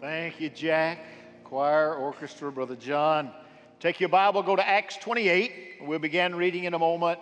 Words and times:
Thank 0.00 0.40
you, 0.40 0.48
Jack. 0.48 1.04
Choir, 1.44 1.94
orchestra, 1.94 2.50
Brother 2.50 2.74
John. 2.74 3.30
Take 3.80 4.00
your 4.00 4.08
Bible, 4.08 4.42
go 4.42 4.56
to 4.56 4.66
Acts 4.66 4.96
28. 4.96 5.80
We'll 5.82 5.98
begin 5.98 6.34
reading 6.34 6.64
in 6.64 6.72
a 6.72 6.78
moment 6.78 7.18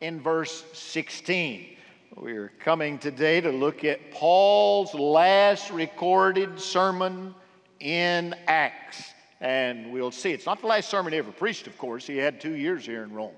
in 0.00 0.18
verse 0.18 0.64
16. 0.72 1.76
We're 2.16 2.50
coming 2.58 2.98
today 2.98 3.42
to 3.42 3.50
look 3.50 3.84
at 3.84 4.12
Paul's 4.12 4.94
last 4.94 5.70
recorded 5.70 6.58
sermon 6.58 7.34
in 7.80 8.34
Acts. 8.46 9.12
And 9.42 9.92
we'll 9.92 10.10
see. 10.10 10.32
It's 10.32 10.46
not 10.46 10.62
the 10.62 10.68
last 10.68 10.88
sermon 10.88 11.12
he 11.12 11.18
ever 11.18 11.32
preached, 11.32 11.66
of 11.66 11.76
course. 11.76 12.06
He 12.06 12.16
had 12.16 12.40
two 12.40 12.54
years 12.54 12.86
here 12.86 13.02
in 13.02 13.12
Rome. 13.12 13.34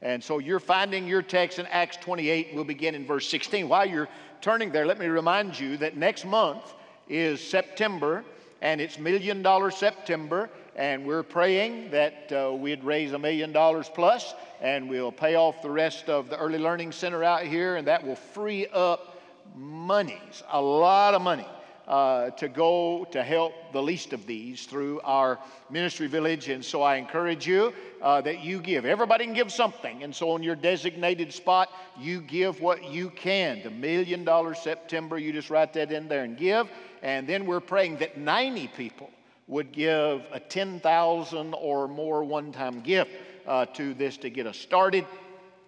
And 0.00 0.22
so 0.22 0.38
you're 0.38 0.60
finding 0.60 1.08
your 1.08 1.22
text 1.22 1.58
in 1.58 1.66
Acts 1.66 1.96
28. 1.96 2.50
We'll 2.54 2.62
begin 2.62 2.94
in 2.94 3.04
verse 3.04 3.28
16. 3.28 3.68
While 3.68 3.86
you're 3.86 4.08
turning 4.40 4.70
there, 4.70 4.86
let 4.86 5.00
me 5.00 5.06
remind 5.06 5.58
you 5.58 5.76
that 5.78 5.96
next 5.96 6.24
month 6.24 6.74
is 7.08 7.40
September, 7.40 8.24
and 8.60 8.80
it's 8.80 8.98
Million 8.98 9.42
Dollar 9.42 9.70
September, 9.70 10.50
and 10.76 11.04
we're 11.06 11.22
praying 11.22 11.90
that 11.90 12.32
uh, 12.32 12.52
we'd 12.52 12.84
raise 12.84 13.12
a 13.12 13.18
million 13.18 13.52
dollars 13.52 13.90
plus, 13.92 14.34
and 14.60 14.88
we'll 14.88 15.12
pay 15.12 15.34
off 15.34 15.62
the 15.62 15.70
rest 15.70 16.08
of 16.08 16.30
the 16.30 16.38
Early 16.38 16.58
Learning 16.58 16.92
Center 16.92 17.24
out 17.24 17.42
here, 17.42 17.76
and 17.76 17.86
that 17.86 18.04
will 18.04 18.16
free 18.16 18.66
up 18.68 19.20
monies, 19.56 20.42
a 20.52 20.60
lot 20.60 21.14
of 21.14 21.22
money 21.22 21.46
uh, 21.88 22.28
to 22.32 22.48
go 22.48 23.06
to 23.10 23.22
help 23.22 23.54
the 23.72 23.82
least 23.82 24.12
of 24.12 24.26
these 24.26 24.66
through 24.66 25.00
our 25.00 25.38
ministry 25.70 26.06
village. 26.06 26.48
And 26.50 26.62
so 26.62 26.82
I 26.82 26.96
encourage 26.96 27.46
you 27.46 27.72
uh, 28.02 28.20
that 28.20 28.40
you 28.44 28.60
give. 28.60 28.84
Everybody 28.84 29.24
can 29.24 29.32
give 29.32 29.50
something. 29.50 30.02
And 30.02 30.14
so 30.14 30.30
on 30.32 30.42
your 30.42 30.54
designated 30.54 31.32
spot, 31.32 31.70
you 31.98 32.20
give 32.20 32.60
what 32.60 32.84
you 32.84 33.08
can. 33.08 33.62
The 33.62 33.70
million 33.70 34.22
dollar 34.22 34.54
September, 34.54 35.18
you 35.18 35.32
just 35.32 35.48
write 35.48 35.72
that 35.72 35.90
in 35.90 36.08
there 36.08 36.24
and 36.24 36.36
give. 36.36 36.68
And 37.02 37.28
then 37.28 37.46
we're 37.46 37.60
praying 37.60 37.98
that 37.98 38.18
90 38.18 38.68
people 38.68 39.10
would 39.46 39.72
give 39.72 40.22
a 40.32 40.40
10,000 40.40 41.54
or 41.54 41.88
more 41.88 42.24
one 42.24 42.52
time 42.52 42.80
gift 42.80 43.10
uh, 43.46 43.66
to 43.66 43.94
this 43.94 44.16
to 44.18 44.30
get 44.30 44.46
us 44.46 44.58
started 44.58 45.06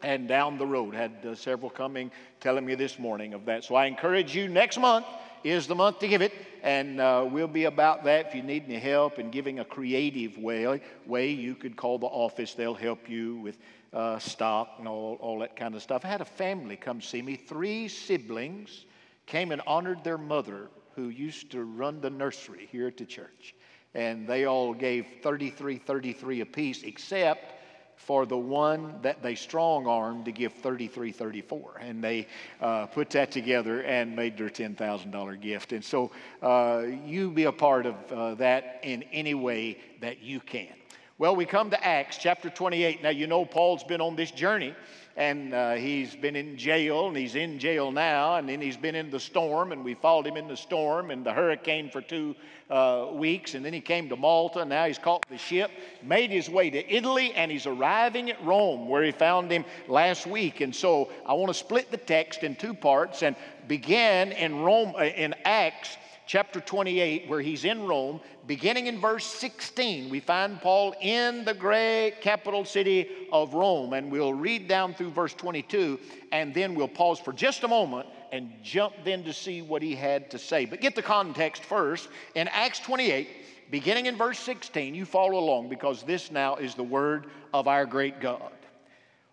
and 0.02 0.28
down 0.28 0.58
the 0.58 0.66
road. 0.66 0.94
Had 0.94 1.12
uh, 1.26 1.34
several 1.34 1.70
coming 1.70 2.10
telling 2.40 2.64
me 2.64 2.74
this 2.74 2.98
morning 2.98 3.34
of 3.34 3.44
that. 3.46 3.64
So 3.64 3.74
I 3.74 3.86
encourage 3.86 4.34
you 4.34 4.48
next 4.48 4.78
month 4.78 5.06
is 5.42 5.66
the 5.66 5.74
month 5.74 5.98
to 6.00 6.08
give 6.08 6.20
it, 6.20 6.32
and 6.62 7.00
uh, 7.00 7.26
we'll 7.30 7.48
be 7.48 7.64
about 7.64 8.04
that. 8.04 8.26
If 8.26 8.34
you 8.34 8.42
need 8.42 8.64
any 8.66 8.78
help 8.78 9.18
in 9.18 9.30
giving 9.30 9.60
a 9.60 9.64
creative 9.64 10.36
way, 10.36 10.82
way 11.06 11.30
you 11.30 11.54
could 11.54 11.76
call 11.76 11.98
the 11.98 12.06
office. 12.06 12.52
They'll 12.54 12.74
help 12.74 13.08
you 13.08 13.36
with 13.36 13.58
uh, 13.92 14.18
stock 14.18 14.74
and 14.78 14.86
all, 14.86 15.16
all 15.20 15.38
that 15.38 15.56
kind 15.56 15.74
of 15.74 15.82
stuff. 15.82 16.04
I 16.04 16.08
had 16.08 16.20
a 16.20 16.26
family 16.26 16.76
come 16.76 17.00
see 17.00 17.22
me. 17.22 17.36
Three 17.36 17.88
siblings 17.88 18.84
came 19.26 19.52
and 19.52 19.62
honored 19.66 20.04
their 20.04 20.18
mother, 20.18 20.68
who 20.94 21.08
used 21.08 21.50
to 21.52 21.64
run 21.64 22.00
the 22.00 22.10
nursery 22.10 22.68
here 22.70 22.86
at 22.86 22.96
the 22.96 23.04
church, 23.04 23.54
and 23.94 24.26
they 24.26 24.44
all 24.44 24.74
gave 24.74 25.06
33, 25.22 25.78
33 25.78 26.40
apiece, 26.40 26.82
except 26.82 27.54
for 27.96 28.24
the 28.24 28.36
one 28.36 28.94
that 29.02 29.22
they 29.22 29.34
strong 29.34 29.86
armed 29.86 30.24
to 30.24 30.32
give 30.32 30.54
33 30.54 31.12
34 31.12 31.80
and 31.82 32.02
they 32.02 32.26
uh, 32.62 32.86
put 32.86 33.10
that 33.10 33.30
together 33.30 33.82
and 33.82 34.16
made 34.16 34.38
their 34.38 34.48
$10000 34.48 35.40
gift. 35.40 35.72
And 35.72 35.84
so 35.84 36.10
uh, 36.40 36.84
you 37.04 37.30
be 37.30 37.44
a 37.44 37.52
part 37.52 37.84
of 37.84 37.94
uh, 38.10 38.34
that 38.36 38.80
in 38.82 39.02
any 39.12 39.34
way 39.34 39.76
that 40.00 40.22
you 40.22 40.40
can 40.40 40.79
well 41.20 41.36
we 41.36 41.44
come 41.44 41.68
to 41.68 41.86
acts 41.86 42.16
chapter 42.16 42.48
28 42.48 43.02
now 43.02 43.10
you 43.10 43.26
know 43.26 43.44
paul's 43.44 43.84
been 43.84 44.00
on 44.00 44.16
this 44.16 44.30
journey 44.30 44.74
and 45.16 45.52
uh, 45.52 45.72
he's 45.72 46.14
been 46.14 46.34
in 46.34 46.56
jail, 46.56 47.08
and 47.08 47.16
he's 47.16 47.34
in 47.34 47.58
jail 47.58 47.92
now, 47.92 48.36
and 48.36 48.48
then 48.48 48.58
he's 48.58 48.76
been 48.76 48.94
in 48.94 49.10
the 49.10 49.20
storm, 49.20 49.72
and 49.72 49.84
we 49.84 49.92
followed 49.92 50.26
him 50.26 50.38
in 50.38 50.48
the 50.48 50.56
storm 50.56 51.10
and 51.10 51.26
the 51.26 51.32
hurricane 51.32 51.90
for 51.90 52.00
two 52.00 52.34
uh, 52.70 53.08
weeks, 53.12 53.54
and 53.54 53.62
then 53.62 53.72
he 53.72 53.80
came 53.82 54.08
to 54.08 54.16
Malta, 54.16 54.64
now 54.64 54.86
he's 54.86 54.98
caught 54.98 55.26
the 55.28 55.36
ship, 55.36 55.70
made 56.02 56.30
his 56.30 56.48
way 56.48 56.70
to 56.70 56.90
Italy, 56.90 57.34
and 57.34 57.50
he's 57.50 57.66
arriving 57.66 58.30
at 58.30 58.42
Rome, 58.44 58.88
where 58.88 59.02
he 59.02 59.10
found 59.10 59.50
him 59.50 59.64
last 59.88 60.26
week. 60.26 60.60
And 60.62 60.74
so 60.74 61.10
I 61.26 61.34
want 61.34 61.48
to 61.48 61.54
split 61.54 61.90
the 61.90 61.98
text 61.98 62.42
in 62.42 62.54
two 62.54 62.72
parts 62.72 63.22
and 63.22 63.36
begin 63.68 64.32
in 64.32 64.60
Rome 64.60 64.94
uh, 64.96 65.02
in 65.02 65.34
Acts 65.44 65.98
chapter 66.30 66.60
28, 66.60 67.28
where 67.28 67.40
he's 67.40 67.64
in 67.64 67.82
Rome, 67.82 68.20
beginning 68.46 68.86
in 68.86 69.00
verse 69.00 69.26
16, 69.26 70.08
we 70.08 70.20
find 70.20 70.60
Paul 70.60 70.94
in 71.00 71.44
the 71.44 71.52
great 71.52 72.20
capital 72.20 72.64
city 72.64 73.08
of 73.32 73.52
Rome. 73.52 73.94
And 73.94 74.12
we'll 74.12 74.32
read 74.32 74.68
down 74.68 74.94
through 74.94 75.10
verse 75.10 75.34
22, 75.34 75.98
and 76.30 76.54
then 76.54 76.76
we'll 76.76 76.86
pause 76.86 77.18
for 77.18 77.32
just 77.32 77.64
a 77.64 77.68
moment 77.68 78.06
and 78.30 78.52
jump 78.62 78.94
then 79.02 79.24
to 79.24 79.32
see 79.32 79.60
what 79.60 79.82
he 79.82 79.96
had 79.96 80.30
to 80.30 80.38
say. 80.38 80.66
But 80.66 80.80
get 80.80 80.94
the 80.94 81.02
context 81.02 81.64
first. 81.64 82.08
In 82.36 82.46
Acts 82.46 82.78
28, 82.78 83.28
beginning 83.72 84.06
in 84.06 84.16
verse 84.16 84.38
16, 84.38 84.94
you 84.94 85.06
follow 85.06 85.36
along 85.36 85.68
because 85.68 86.04
this 86.04 86.30
now 86.30 86.54
is 86.54 86.76
the 86.76 86.84
word 86.84 87.26
of 87.52 87.66
our 87.66 87.84
great 87.84 88.20
God. 88.20 88.52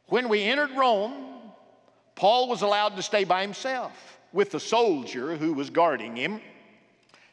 When 0.08 0.30
we 0.30 0.42
entered 0.42 0.72
Rome, 0.76 1.14
Paul 2.16 2.50
was 2.50 2.64
allowed 2.64 2.96
to 2.96 3.04
stay 3.04 3.24
by 3.24 3.44
himself 3.44 4.18
with 4.34 4.50
the 4.50 4.60
soldier 4.60 5.36
who 5.36 5.54
was 5.54 5.70
guarding 5.70 6.16
him. 6.16 6.42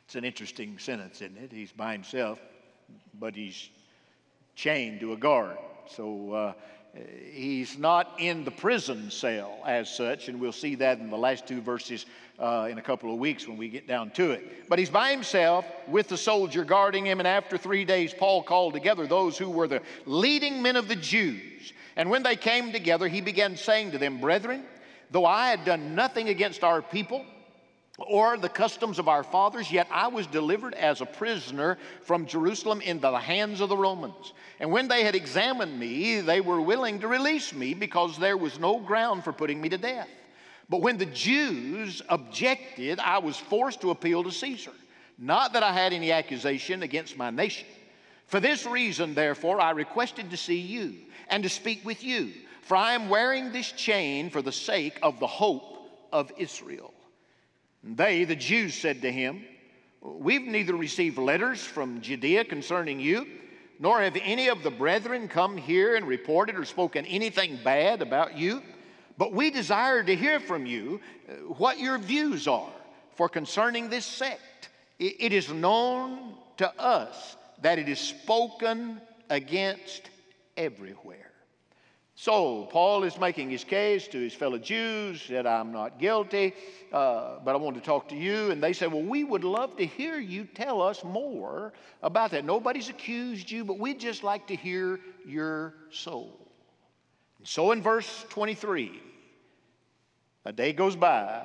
It's 0.07 0.15
an 0.15 0.25
interesting 0.25 0.79
sentence, 0.79 1.23
isn't 1.23 1.37
it? 1.39 1.53
He's 1.53 1.73
by 1.73 1.93
himself, 1.93 2.41
but 3.19 3.35
he's 3.35 3.71
chained 4.55 5.01
to 5.01 5.13
a 5.13 5.17
guard. 5.17 5.57
So 5.89 6.33
uh, 6.33 6.53
he's 7.33 7.79
not 7.79 8.15
in 8.19 8.45
the 8.45 8.51
prison 8.51 9.11
cell 9.11 9.59
as 9.67 9.95
such, 9.95 10.29
and 10.29 10.41
we'll 10.41 10.53
see 10.53 10.75
that 10.77 10.99
in 10.99 11.11
the 11.11 11.17
last 11.17 11.47
two 11.47 11.61
verses 11.61 12.07
uh, 12.39 12.69
in 12.71 12.79
a 12.79 12.83
couple 12.83 13.13
of 13.13 13.19
weeks 13.19 13.49
when 13.49 13.57
we 13.57 13.69
get 13.69 13.89
down 13.89 14.11
to 14.11 14.33
it. 14.33 14.69
But 14.69 14.79
he's 14.79 14.91
by 14.91 15.11
himself 15.11 15.65
with 15.89 16.09
the 16.09 16.17
soldier 16.17 16.65
guarding 16.65 17.07
him, 17.07 17.19
and 17.19 17.29
after 17.29 17.57
three 17.57 17.85
days, 17.85 18.13
Paul 18.13 18.43
called 18.43 18.75
together 18.75 19.07
those 19.07 19.39
who 19.39 19.51
were 19.51 19.69
the 19.69 19.83
leading 20.07 20.63
men 20.63 20.77
of 20.77 20.89
the 20.89 20.97
Jews. 20.97 21.73
And 21.97 22.11
when 22.11 22.23
they 22.23 22.37
came 22.37 22.73
together, 22.73 23.09
he 23.09 23.21
began 23.21 23.57
saying 23.57 23.93
to 23.93 23.99
them, 23.99 24.21
Brethren, 24.21 24.65
though 25.11 25.27
I 25.27 25.51
had 25.51 25.65
done 25.65 25.95
nothing 25.95 26.29
against 26.29 26.65
our 26.65 26.83
people, 26.83 27.25
or 27.99 28.37
the 28.37 28.49
customs 28.49 28.99
of 28.99 29.09
our 29.09 29.23
fathers, 29.23 29.71
yet 29.71 29.87
I 29.91 30.09
was 30.09 30.27
delivered 30.27 30.75
as 30.75 31.01
a 31.01 31.07
prisoner 31.07 31.79
from 32.03 32.27
Jerusalem 32.27 32.81
into 32.81 33.03
the 33.03 33.19
hands 33.19 33.61
of 33.61 33.69
the 33.69 33.77
Romans. 33.77 34.33
And 34.59 34.73
when 34.73 34.89
they 34.89 35.05
had 35.05 35.15
examined 35.15 35.79
me, 35.79 36.21
they 36.21 36.41
were 36.41 36.61
willing 36.61 37.01
to 37.01 37.09
release 37.09 37.53
me 37.53 37.73
because 37.73 38.19
there 38.19 38.37
was 38.37 38.59
no 38.59 38.81
ground 38.81 39.23
for 39.23 39.33
putting 39.33 39.61
me 39.61 39.69
to 39.69 39.79
death. 39.79 40.09
But 40.69 40.81
when 40.81 40.97
the 40.97 41.07
Jews 41.07 42.03
objected, 42.09 42.99
I 42.99 43.19
was 43.19 43.37
forced 43.37 43.83
to 43.83 43.91
appeal 43.91 44.25
to 44.25 44.33
Caesar. 44.33 44.73
Not 45.19 45.53
that 45.53 45.63
I 45.63 45.73
had 45.73 45.93
any 45.93 46.11
accusation 46.11 46.83
against 46.83 47.17
my 47.17 47.31
nation. 47.31 47.69
For 48.27 48.41
this 48.41 48.67
reason, 48.67 49.15
therefore, 49.15 49.61
I 49.61 49.71
requested 49.71 50.31
to 50.31 50.37
see 50.37 50.59
you 50.59 50.95
and 51.29 51.43
to 51.43 51.49
speak 51.49 51.85
with 51.85 52.03
you, 52.03 52.33
for 52.63 52.77
I 52.77 52.95
am 52.95 53.09
wearing 53.09 53.53
this 53.53 53.71
chain 53.71 54.31
for 54.31 54.43
the 54.43 54.51
sake 54.51 54.99
of 55.03 55.21
the 55.21 55.27
hope 55.27 56.09
of 56.13 56.33
Israel. 56.39 56.94
They, 57.85 58.25
the 58.25 58.37
Jews, 58.37 58.75
said 58.75 59.03
to 59.03 59.13
him, 59.13 59.45
We've 60.01 60.43
neither 60.43 60.75
received 60.75 61.19
letters 61.19 61.63
from 61.63 62.01
Judea 62.01 62.45
concerning 62.45 63.01
you, 63.01 63.27
nor 63.79 64.03
have 64.03 64.17
any 64.23 64.49
of 64.49 64.63
the 64.63 64.71
brethren 64.71 65.29
come 65.29 65.57
here 65.57 65.97
and 65.97 66.07
reported 66.07 66.57
or 66.57 66.65
spoken 66.65 67.05
anything 67.07 67.59
bad 67.63 68.03
about 68.03 68.37
you. 68.37 68.63
But 69.17 69.33
we 69.33 69.51
desire 69.51 70.03
to 70.03 70.17
hear 70.17 70.41
from 70.41 70.67
you 70.67 71.01
uh, 71.29 71.33
what 71.55 71.79
your 71.79 71.99
views 71.99 72.49
are. 72.49 72.73
For 73.17 73.29
concerning 73.29 73.89
this 73.89 74.05
sect, 74.05 74.71
it 74.99 75.33
is 75.33 75.51
known 75.51 76.35
to 76.57 76.69
us 76.81 77.37
that 77.63 77.79
it 77.79 77.89
is 77.89 78.01
spoken 78.01 79.01
against 79.31 80.11
everywhere. 80.57 81.34
So, 82.17 82.69
Paul 82.71 83.03
is 83.03 83.19
making 83.19 83.51
his 83.51 83.65
case 83.65 84.07
to 84.09 84.19
his 84.19 84.33
fellow 84.33 84.57
Jews 84.57 85.27
that 85.29 85.49
I'm 85.49 85.73
not 85.73 85.99
guilty, 85.99 86.55
uh, 86.93 87.41
but 87.45 87.55
I 87.55 87.59
want 87.59 87.75
to 87.75 87.83
talk 87.83 88.09
to 88.11 88.17
you. 88.17 88.53
And 88.53 88.63
they 88.63 88.73
say, 88.73 88.87
Well, 88.87 89.03
we 89.03 89.25
would 89.25 89.43
love 89.43 89.77
to 89.79 89.87
hear 89.87 90.17
you 90.19 90.45
tell 90.45 90.81
us 90.81 91.03
more 91.03 91.73
about 92.03 92.31
that. 92.31 92.45
Nobody's 92.45 92.89
accused 92.89 93.51
you, 93.51 93.65
but 93.65 93.81
we'd 93.81 93.99
just 93.99 94.23
like 94.23 94.47
to 94.47 94.55
hear 94.55 95.01
your 95.27 95.75
soul. 95.91 96.39
And 97.39 97.49
so, 97.49 97.73
in 97.73 97.83
verse 97.83 98.25
23, 98.29 99.03
a 100.45 100.53
day 100.53 100.73
goes 100.73 100.95
by, 100.95 101.43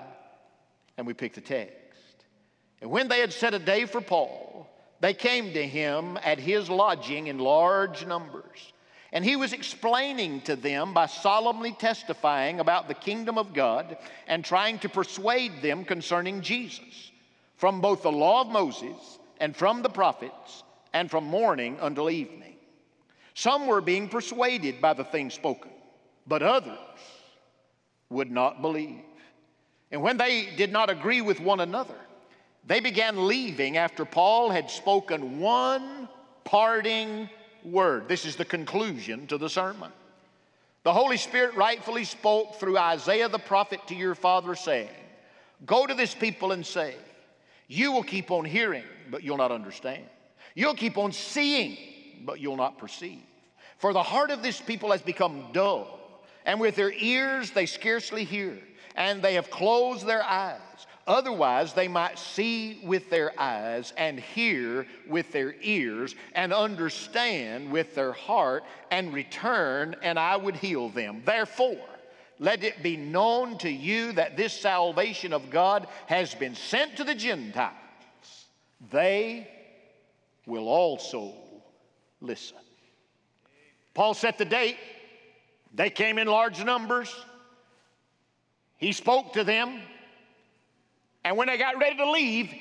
and 0.97 1.07
we 1.07 1.15
pick 1.15 1.33
the 1.33 1.41
text. 1.41 1.73
And 2.79 2.91
when 2.91 3.07
they 3.07 3.21
had 3.21 3.33
set 3.33 3.55
a 3.55 3.59
day 3.59 3.85
for 3.85 4.01
Paul, 4.01 4.69
they 4.99 5.15
came 5.15 5.51
to 5.53 5.67
him 5.67 6.19
at 6.23 6.37
his 6.37 6.69
lodging 6.69 7.25
in 7.25 7.39
large 7.39 8.05
numbers. 8.05 8.38
And 9.11 9.25
he 9.25 9.35
was 9.35 9.53
explaining 9.53 10.41
to 10.41 10.55
them 10.55 10.93
by 10.93 11.07
solemnly 11.07 11.71
testifying 11.71 12.59
about 12.59 12.87
the 12.87 12.93
kingdom 12.93 13.37
of 13.37 13.53
God 13.53 13.97
and 14.27 14.45
trying 14.45 14.79
to 14.79 14.89
persuade 14.89 15.61
them 15.61 15.83
concerning 15.83 16.41
Jesus 16.41 17.11
from 17.57 17.81
both 17.81 18.03
the 18.03 18.11
law 18.11 18.41
of 18.41 18.47
Moses 18.47 19.19
and 19.39 19.55
from 19.55 19.81
the 19.81 19.89
prophets 19.89 20.63
and 20.93 21.09
from 21.09 21.25
morning 21.25 21.77
until 21.81 22.09
evening. 22.09 22.55
Some 23.33 23.67
were 23.67 23.81
being 23.81 24.09
persuaded 24.09 24.81
by 24.81 24.93
the 24.93 25.03
things 25.03 25.33
spoken, 25.33 25.71
but 26.27 26.43
others 26.43 26.77
would 28.09 28.29
not 28.29 28.61
believe. 28.61 29.01
And 29.91 30.01
when 30.01 30.17
they 30.17 30.49
did 30.55 30.71
not 30.71 30.89
agree 30.89 31.21
with 31.21 31.39
one 31.39 31.61
another, 31.61 31.95
They 32.65 32.79
began 32.79 33.27
leaving 33.27 33.77
after 33.77 34.05
Paul 34.05 34.51
had 34.51 34.69
spoken 34.69 35.39
one 35.39 36.07
parting 36.43 37.29
word. 37.63 38.07
This 38.07 38.25
is 38.25 38.35
the 38.35 38.45
conclusion 38.45 39.27
to 39.27 39.37
the 39.37 39.49
sermon. 39.49 39.91
The 40.83 40.93
Holy 40.93 41.17
Spirit 41.17 41.55
rightfully 41.55 42.05
spoke 42.05 42.55
through 42.55 42.77
Isaiah 42.77 43.29
the 43.29 43.39
prophet 43.39 43.81
to 43.87 43.95
your 43.95 44.15
father, 44.15 44.55
saying, 44.55 44.89
Go 45.65 45.85
to 45.85 45.93
this 45.93 46.15
people 46.15 46.51
and 46.51 46.65
say, 46.65 46.95
You 47.67 47.91
will 47.91 48.03
keep 48.03 48.31
on 48.31 48.45
hearing, 48.45 48.85
but 49.11 49.23
you'll 49.23 49.37
not 49.37 49.51
understand. 49.51 50.03
You'll 50.55 50.75
keep 50.75 50.97
on 50.97 51.11
seeing, 51.11 51.77
but 52.25 52.39
you'll 52.39 52.55
not 52.55 52.77
perceive. 52.77 53.21
For 53.77 53.93
the 53.93 54.03
heart 54.03 54.31
of 54.31 54.41
this 54.41 54.59
people 54.59 54.91
has 54.91 55.01
become 55.01 55.47
dull, 55.53 55.99
and 56.45 56.59
with 56.59 56.75
their 56.75 56.91
ears 56.91 57.51
they 57.51 57.65
scarcely 57.65 58.23
hear, 58.23 58.57
and 58.95 59.21
they 59.21 59.35
have 59.35 59.49
closed 59.49 60.05
their 60.05 60.23
eyes. 60.23 60.59
Otherwise, 61.09 61.73
they 61.73 61.87
might 61.87 62.19
see 62.19 62.79
with 62.83 63.09
their 63.09 63.37
eyes 63.41 63.93
and 63.97 64.19
hear 64.19 64.85
with 65.07 65.31
their 65.31 65.55
ears 65.63 66.13
and 66.33 66.53
understand 66.53 67.71
with 67.71 67.95
their 67.95 68.11
heart 68.11 68.63
and 68.91 69.11
return, 69.11 69.95
and 70.03 70.19
I 70.19 70.37
would 70.37 70.55
heal 70.55 70.89
them. 70.89 71.23
Therefore, 71.25 71.83
let 72.37 72.63
it 72.63 72.83
be 72.83 72.95
known 72.95 73.57
to 73.57 73.69
you 73.71 74.11
that 74.13 74.37
this 74.37 74.53
salvation 74.53 75.33
of 75.33 75.49
God 75.49 75.87
has 76.05 76.35
been 76.35 76.53
sent 76.53 76.97
to 76.97 77.03
the 77.03 77.15
Gentiles. 77.15 77.73
They 78.91 79.49
will 80.45 80.67
also 80.67 81.33
listen. 82.21 82.57
Paul 83.95 84.13
set 84.13 84.37
the 84.37 84.45
date. 84.45 84.77
They 85.73 85.89
came 85.89 86.19
in 86.19 86.27
large 86.27 86.63
numbers. 86.63 87.13
He 88.77 88.91
spoke 88.91 89.33
to 89.33 89.43
them. 89.43 89.81
And 91.23 91.37
when 91.37 91.47
they 91.47 91.57
got 91.57 91.77
ready 91.77 91.97
to 91.97 92.11
leave, 92.11 92.53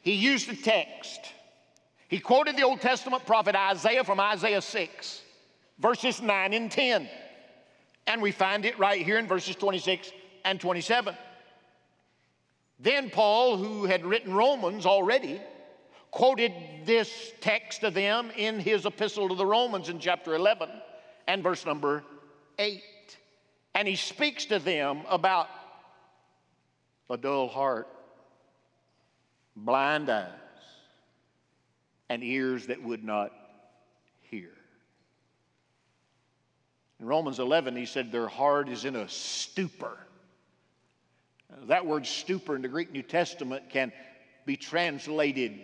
he 0.00 0.12
used 0.12 0.48
the 0.48 0.56
text. 0.56 1.20
He 2.08 2.18
quoted 2.18 2.56
the 2.56 2.62
Old 2.62 2.80
Testament 2.80 3.26
prophet 3.26 3.54
Isaiah 3.54 4.04
from 4.04 4.20
Isaiah 4.20 4.62
6, 4.62 5.22
verses 5.78 6.20
9 6.20 6.52
and 6.52 6.70
10. 6.70 7.08
And 8.06 8.20
we 8.20 8.32
find 8.32 8.64
it 8.64 8.78
right 8.78 9.04
here 9.04 9.18
in 9.18 9.26
verses 9.26 9.56
26 9.56 10.12
and 10.44 10.60
27. 10.60 11.14
Then 12.78 13.10
Paul, 13.10 13.56
who 13.56 13.84
had 13.86 14.04
written 14.04 14.34
Romans 14.34 14.84
already, 14.84 15.40
quoted 16.10 16.52
this 16.84 17.32
text 17.40 17.80
to 17.80 17.90
them 17.90 18.30
in 18.36 18.60
his 18.60 18.86
epistle 18.86 19.28
to 19.28 19.34
the 19.34 19.46
Romans 19.46 19.88
in 19.88 19.98
chapter 19.98 20.34
11 20.34 20.68
and 21.26 21.42
verse 21.42 21.64
number 21.64 22.04
8. 22.58 22.82
And 23.74 23.88
he 23.88 23.96
speaks 23.96 24.44
to 24.46 24.58
them 24.58 25.00
about 25.08 25.48
a 27.10 27.16
dull 27.16 27.48
heart, 27.48 27.88
blind 29.56 30.08
eyes, 30.10 30.30
and 32.08 32.22
ears 32.22 32.66
that 32.66 32.82
would 32.82 33.04
not 33.04 33.32
hear. 34.22 34.50
In 37.00 37.06
Romans 37.06 37.38
11, 37.38 37.76
he 37.76 37.86
said, 37.86 38.10
Their 38.10 38.28
heart 38.28 38.68
is 38.68 38.84
in 38.84 38.96
a 38.96 39.08
stupor. 39.08 39.98
That 41.66 41.86
word 41.86 42.06
stupor 42.06 42.56
in 42.56 42.62
the 42.62 42.68
Greek 42.68 42.92
New 42.92 43.02
Testament 43.02 43.70
can 43.70 43.92
be 44.44 44.56
translated 44.56 45.58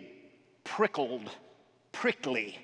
prickled, 0.63 1.29
prickly. 1.91 2.57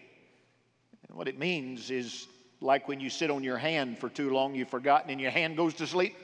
And 1.07 1.17
what 1.17 1.27
it 1.27 1.37
means 1.37 1.89
is 1.91 2.27
like 2.61 2.87
when 2.87 2.99
you 2.99 3.09
sit 3.09 3.29
on 3.29 3.43
your 3.43 3.57
hand 3.57 3.99
for 3.99 4.09
too 4.09 4.31
long, 4.31 4.55
you've 4.55 4.69
forgotten, 4.69 5.09
and 5.09 5.21
your 5.21 5.31
hand 5.31 5.57
goes 5.57 5.73
to 5.75 5.87
sleep. 5.87 6.15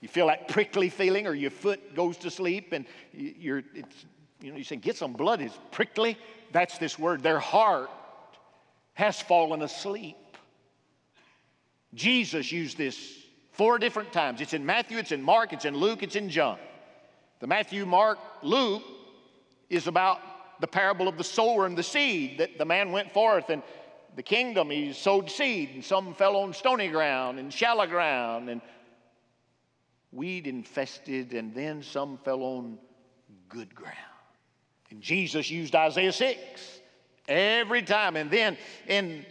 You 0.00 0.08
feel 0.08 0.26
that 0.26 0.48
prickly 0.48 0.88
feeling, 0.88 1.26
or 1.26 1.34
your 1.34 1.50
foot 1.50 1.94
goes 1.94 2.16
to 2.18 2.30
sleep, 2.30 2.72
and 2.72 2.84
you're, 3.12 3.62
it's, 3.74 4.04
you 4.40 4.50
know, 4.50 4.58
you 4.58 4.64
say, 4.64 4.76
get 4.76 4.96
some 4.96 5.12
blood, 5.12 5.40
it's 5.40 5.58
prickly. 5.70 6.18
That's 6.52 6.78
this 6.78 6.98
word. 6.98 7.22
Their 7.22 7.38
heart 7.38 7.90
has 8.94 9.20
fallen 9.20 9.62
asleep. 9.62 10.16
Jesus 11.94 12.52
used 12.52 12.76
this 12.76 12.98
four 13.52 13.78
different 13.78 14.12
times. 14.12 14.40
It's 14.40 14.52
in 14.52 14.64
Matthew, 14.66 14.98
it's 14.98 15.12
in 15.12 15.22
Mark, 15.22 15.52
it's 15.52 15.64
in 15.64 15.76
Luke, 15.76 16.02
it's 16.02 16.16
in 16.16 16.28
John. 16.28 16.58
The 17.40 17.46
Matthew, 17.46 17.86
Mark, 17.86 18.18
Luke 18.42 18.82
is 19.70 19.86
about 19.86 20.20
the 20.60 20.66
parable 20.66 21.08
of 21.08 21.18
the 21.18 21.24
sower 21.24 21.66
and 21.66 21.76
the 21.76 21.82
seed 21.82 22.38
that 22.38 22.58
the 22.58 22.64
man 22.64 22.92
went 22.92 23.12
forth 23.12 23.50
and 23.50 23.62
the 24.14 24.22
kingdom 24.22 24.70
he 24.70 24.92
sowed 24.92 25.30
seed 25.30 25.70
and 25.74 25.84
some 25.84 26.14
fell 26.14 26.36
on 26.36 26.54
stony 26.54 26.88
ground 26.88 27.38
and 27.38 27.52
shallow 27.52 27.86
ground 27.86 28.48
and 28.48 28.62
weed 30.16 30.46
infested 30.46 31.32
and 31.32 31.54
then 31.54 31.82
some 31.82 32.18
fell 32.24 32.42
on 32.42 32.78
good 33.48 33.74
ground 33.74 33.94
and 34.90 35.00
jesus 35.00 35.50
used 35.50 35.74
isaiah 35.74 36.12
6 36.12 36.80
every 37.28 37.82
time 37.82 38.16
and 38.16 38.30
then 38.30 38.56
in 38.88 39.24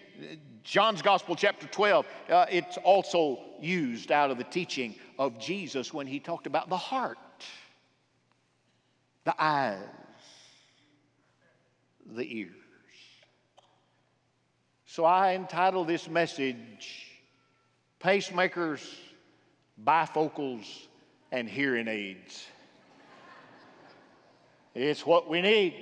john's 0.63 1.01
gospel 1.01 1.35
chapter 1.35 1.67
12 1.67 2.05
uh, 2.29 2.45
it's 2.49 2.77
also 2.77 3.39
used 3.59 4.11
out 4.11 4.31
of 4.31 4.37
the 4.37 4.43
teaching 4.45 4.95
of 5.19 5.39
jesus 5.39 5.93
when 5.93 6.07
he 6.07 6.19
talked 6.19 6.47
about 6.47 6.69
the 6.69 6.77
heart 6.77 7.17
the 9.25 9.35
eyes 9.37 9.79
the 12.13 12.37
ears. 12.37 12.51
So 14.85 15.05
I 15.05 15.33
entitle 15.33 15.83
this 15.83 16.07
message 16.07 17.11
Pacemakers, 18.03 18.85
Bifocals, 19.83 20.65
and 21.31 21.49
Hearing 21.49 21.87
Aids. 21.87 22.45
It's 24.73 25.05
what 25.05 25.29
we 25.29 25.41
need. 25.41 25.73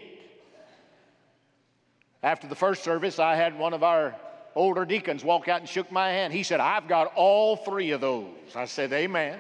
After 2.22 2.48
the 2.48 2.56
first 2.56 2.84
service, 2.84 3.20
I 3.20 3.36
had 3.36 3.58
one 3.58 3.74
of 3.74 3.84
our 3.84 4.16
older 4.56 4.86
deacons 4.86 5.24
walk 5.24 5.48
out 5.48 5.60
and 5.60 5.70
shook 5.70 5.92
my 5.92 6.10
hand. 6.10 6.32
He 6.32 6.44
said, 6.44 6.60
I've 6.60 6.88
got 6.88 7.14
all 7.16 7.56
three 7.56 7.92
of 7.92 8.02
those. 8.02 8.56
I 8.56 8.66
said, 8.66 8.94
Amen. 8.94 9.40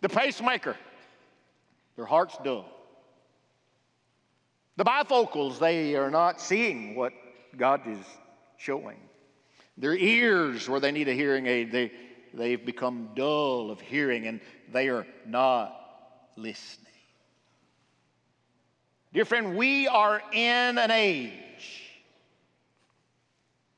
The 0.00 0.08
pacemaker, 0.08 0.76
their 1.96 2.06
heart's 2.06 2.36
dull. 2.44 2.66
The 4.76 4.84
bifocals, 4.84 5.58
they 5.58 5.96
are 5.96 6.10
not 6.10 6.40
seeing 6.40 6.94
what 6.94 7.12
God 7.56 7.80
is 7.86 8.04
showing. 8.58 8.98
Their 9.78 9.94
ears, 9.94 10.68
where 10.68 10.80
they 10.80 10.92
need 10.92 11.08
a 11.08 11.12
hearing 11.12 11.46
aid, 11.46 11.72
they, 11.72 11.90
they've 12.36 12.64
become 12.64 13.10
dull 13.14 13.70
of 13.70 13.80
hearing 13.80 14.26
and 14.26 14.40
they 14.72 14.88
are 14.88 15.06
not 15.26 15.74
listening. 16.36 16.86
Dear 19.12 19.24
friend, 19.24 19.56
we 19.56 19.88
are 19.88 20.22
in 20.32 20.78
an 20.78 20.90
age 20.90 21.32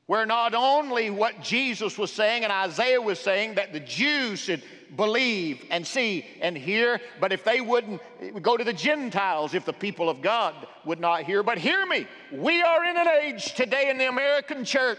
where 0.05 0.25
not 0.25 0.53
only 0.53 1.09
what 1.09 1.41
Jesus 1.41 1.97
was 1.97 2.11
saying 2.11 2.43
and 2.43 2.51
Isaiah 2.51 3.01
was 3.01 3.19
saying 3.19 3.55
that 3.55 3.71
the 3.71 3.79
Jews 3.79 4.39
should 4.39 4.63
believe 4.95 5.63
and 5.69 5.85
see 5.85 6.25
and 6.41 6.57
hear, 6.57 6.99
but 7.19 7.31
if 7.31 7.43
they 7.43 7.61
wouldn't 7.61 8.01
go 8.41 8.57
to 8.57 8.63
the 8.63 8.73
Gentiles, 8.73 9.53
if 9.53 9.65
the 9.65 9.73
people 9.73 10.09
of 10.09 10.21
God 10.21 10.67
would 10.83 10.99
not 10.99 11.23
hear. 11.23 11.43
But 11.43 11.59
hear 11.59 11.85
me, 11.85 12.07
we 12.31 12.61
are 12.61 12.83
in 12.85 12.97
an 12.97 13.07
age 13.07 13.53
today 13.53 13.89
in 13.91 13.97
the 13.99 14.09
American 14.09 14.65
church 14.65 14.97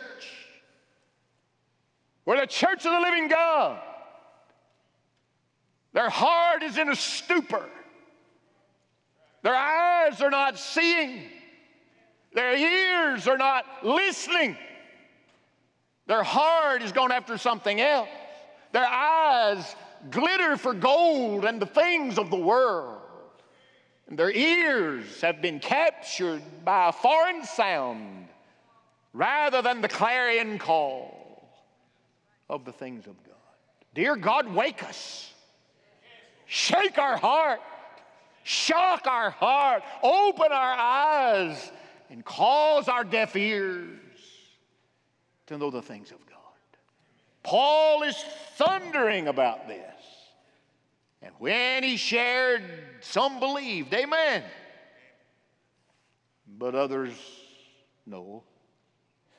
where 2.31 2.41
the 2.41 2.47
church 2.47 2.87
of 2.87 2.93
the 2.93 3.01
living 3.01 3.27
God, 3.27 3.77
their 5.93 6.09
heart 6.09 6.63
is 6.63 6.79
in 6.79 6.89
a 6.89 6.95
stupor. 6.95 7.69
Their 9.43 9.57
eyes 9.57 10.23
are 10.23 10.31
not 10.31 10.57
seeing. 10.57 11.25
Their 12.33 12.55
ears 12.57 13.27
are 13.27 13.37
not 13.37 13.65
listening. 13.83 14.57
Their 16.07 16.23
heart 16.23 16.83
is 16.83 16.93
going 16.93 17.11
after 17.11 17.37
something 17.37 17.81
else. 17.81 18.09
Their 18.71 18.87
eyes 18.87 19.75
glitter 20.13 20.57
for 20.57 20.73
gold 20.73 21.45
and 21.45 21.61
the 21.61 21.67
things 21.67 22.17
of 22.17 22.31
the 22.31 22.39
world. 22.39 23.01
And 24.07 24.17
their 24.17 24.31
ears 24.31 25.21
have 25.23 25.43
been 25.43 25.59
captured 25.59 26.43
by 26.65 26.91
a 26.91 26.93
foreign 26.93 27.45
sound 27.45 28.29
rather 29.13 29.63
than 29.63 29.81
the 29.81 29.89
clarion 29.89 30.61
call 30.61 31.20
of 32.51 32.65
the 32.65 32.73
things 32.73 33.07
of 33.07 33.17
God. 33.25 33.37
Dear 33.95 34.17
God, 34.17 34.53
wake 34.53 34.83
us. 34.83 35.33
Shake 36.47 36.99
our 36.99 37.17
heart. 37.17 37.61
Shock 38.43 39.07
our 39.07 39.31
heart. 39.31 39.83
Open 40.03 40.49
our 40.51 40.75
eyes 40.77 41.71
and 42.11 42.25
cause 42.25 42.89
our 42.89 43.05
deaf 43.05 43.37
ears 43.37 43.99
to 45.47 45.57
know 45.57 45.71
the 45.71 45.81
things 45.81 46.11
of 46.11 46.19
God. 46.27 46.37
Paul 47.45 48.03
is 48.03 48.17
thundering 48.57 49.29
about 49.29 49.69
this. 49.69 49.81
And 51.23 51.33
when 51.39 51.85
he 51.85 51.97
shared, 51.97 52.63
some 53.01 53.39
believed, 53.39 53.95
amen. 53.95 54.43
But 56.59 56.75
others, 56.75 57.13
no. 58.07 58.43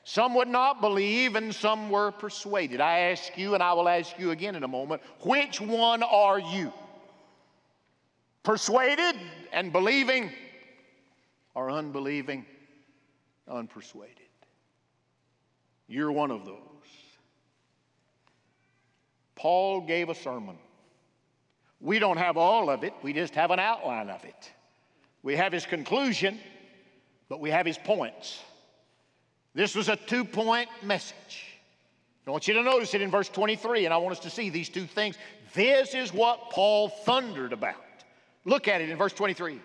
Some 0.04 0.34
would 0.34 0.48
not 0.48 0.80
believe, 0.80 1.36
and 1.36 1.54
some 1.54 1.90
were 1.90 2.10
persuaded. 2.10 2.80
I 2.80 2.98
ask 3.10 3.36
you, 3.38 3.54
and 3.54 3.62
I 3.62 3.72
will 3.72 3.88
ask 3.88 4.18
you 4.18 4.30
again 4.32 4.56
in 4.56 4.64
a 4.64 4.68
moment 4.68 5.02
which 5.20 5.60
one 5.60 6.02
are 6.02 6.40
you? 6.40 6.72
persuaded 8.42 9.16
and 9.52 9.72
believing, 9.72 10.30
or 11.54 11.70
unbelieving, 11.70 12.44
unpersuaded. 13.48 14.08
You're 15.88 16.12
one 16.12 16.30
of 16.30 16.44
those. 16.44 16.58
Paul 19.34 19.82
gave 19.82 20.08
a 20.08 20.14
sermon. 20.14 20.56
We 21.80 21.98
don't 21.98 22.16
have 22.16 22.36
all 22.36 22.70
of 22.70 22.84
it, 22.84 22.94
we 23.02 23.12
just 23.12 23.34
have 23.34 23.50
an 23.50 23.58
outline 23.58 24.08
of 24.08 24.24
it. 24.24 24.52
We 25.22 25.36
have 25.36 25.52
his 25.52 25.66
conclusion, 25.66 26.40
but 27.28 27.40
we 27.40 27.50
have 27.50 27.66
his 27.66 27.78
points. 27.78 28.40
This 29.54 29.74
was 29.74 29.88
a 29.88 29.96
two 29.96 30.24
point 30.24 30.68
message. 30.82 31.46
I 32.26 32.30
want 32.30 32.46
you 32.46 32.54
to 32.54 32.62
notice 32.62 32.94
it 32.94 33.02
in 33.02 33.10
verse 33.10 33.28
23, 33.28 33.84
and 33.84 33.92
I 33.92 33.96
want 33.96 34.12
us 34.12 34.20
to 34.20 34.30
see 34.30 34.48
these 34.48 34.68
two 34.68 34.86
things. 34.86 35.16
This 35.54 35.94
is 35.94 36.14
what 36.14 36.50
Paul 36.50 36.88
thundered 36.88 37.52
about. 37.52 37.74
Look 38.44 38.68
at 38.68 38.80
it 38.80 38.88
in 38.88 38.96
verse 38.96 39.12
23. 39.12 39.60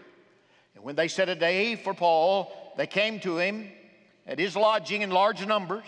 And 0.75 0.83
when 0.83 0.95
they 0.95 1.07
set 1.07 1.29
a 1.29 1.35
day 1.35 1.75
for 1.75 1.93
Paul, 1.93 2.51
they 2.75 2.87
came 2.87 3.19
to 3.21 3.37
him 3.37 3.69
at 4.25 4.39
his 4.39 4.55
lodging 4.55 5.03
in 5.03 5.11
large 5.11 5.45
numbers, 5.45 5.85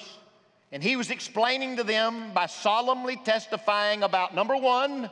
and 0.71 0.81
he 0.81 0.95
was 0.95 1.11
explaining 1.11 1.77
to 1.77 1.83
them 1.83 2.33
by 2.33 2.45
solemnly 2.45 3.17
testifying 3.17 4.03
about 4.03 4.33
number 4.33 4.55
one, 4.55 5.09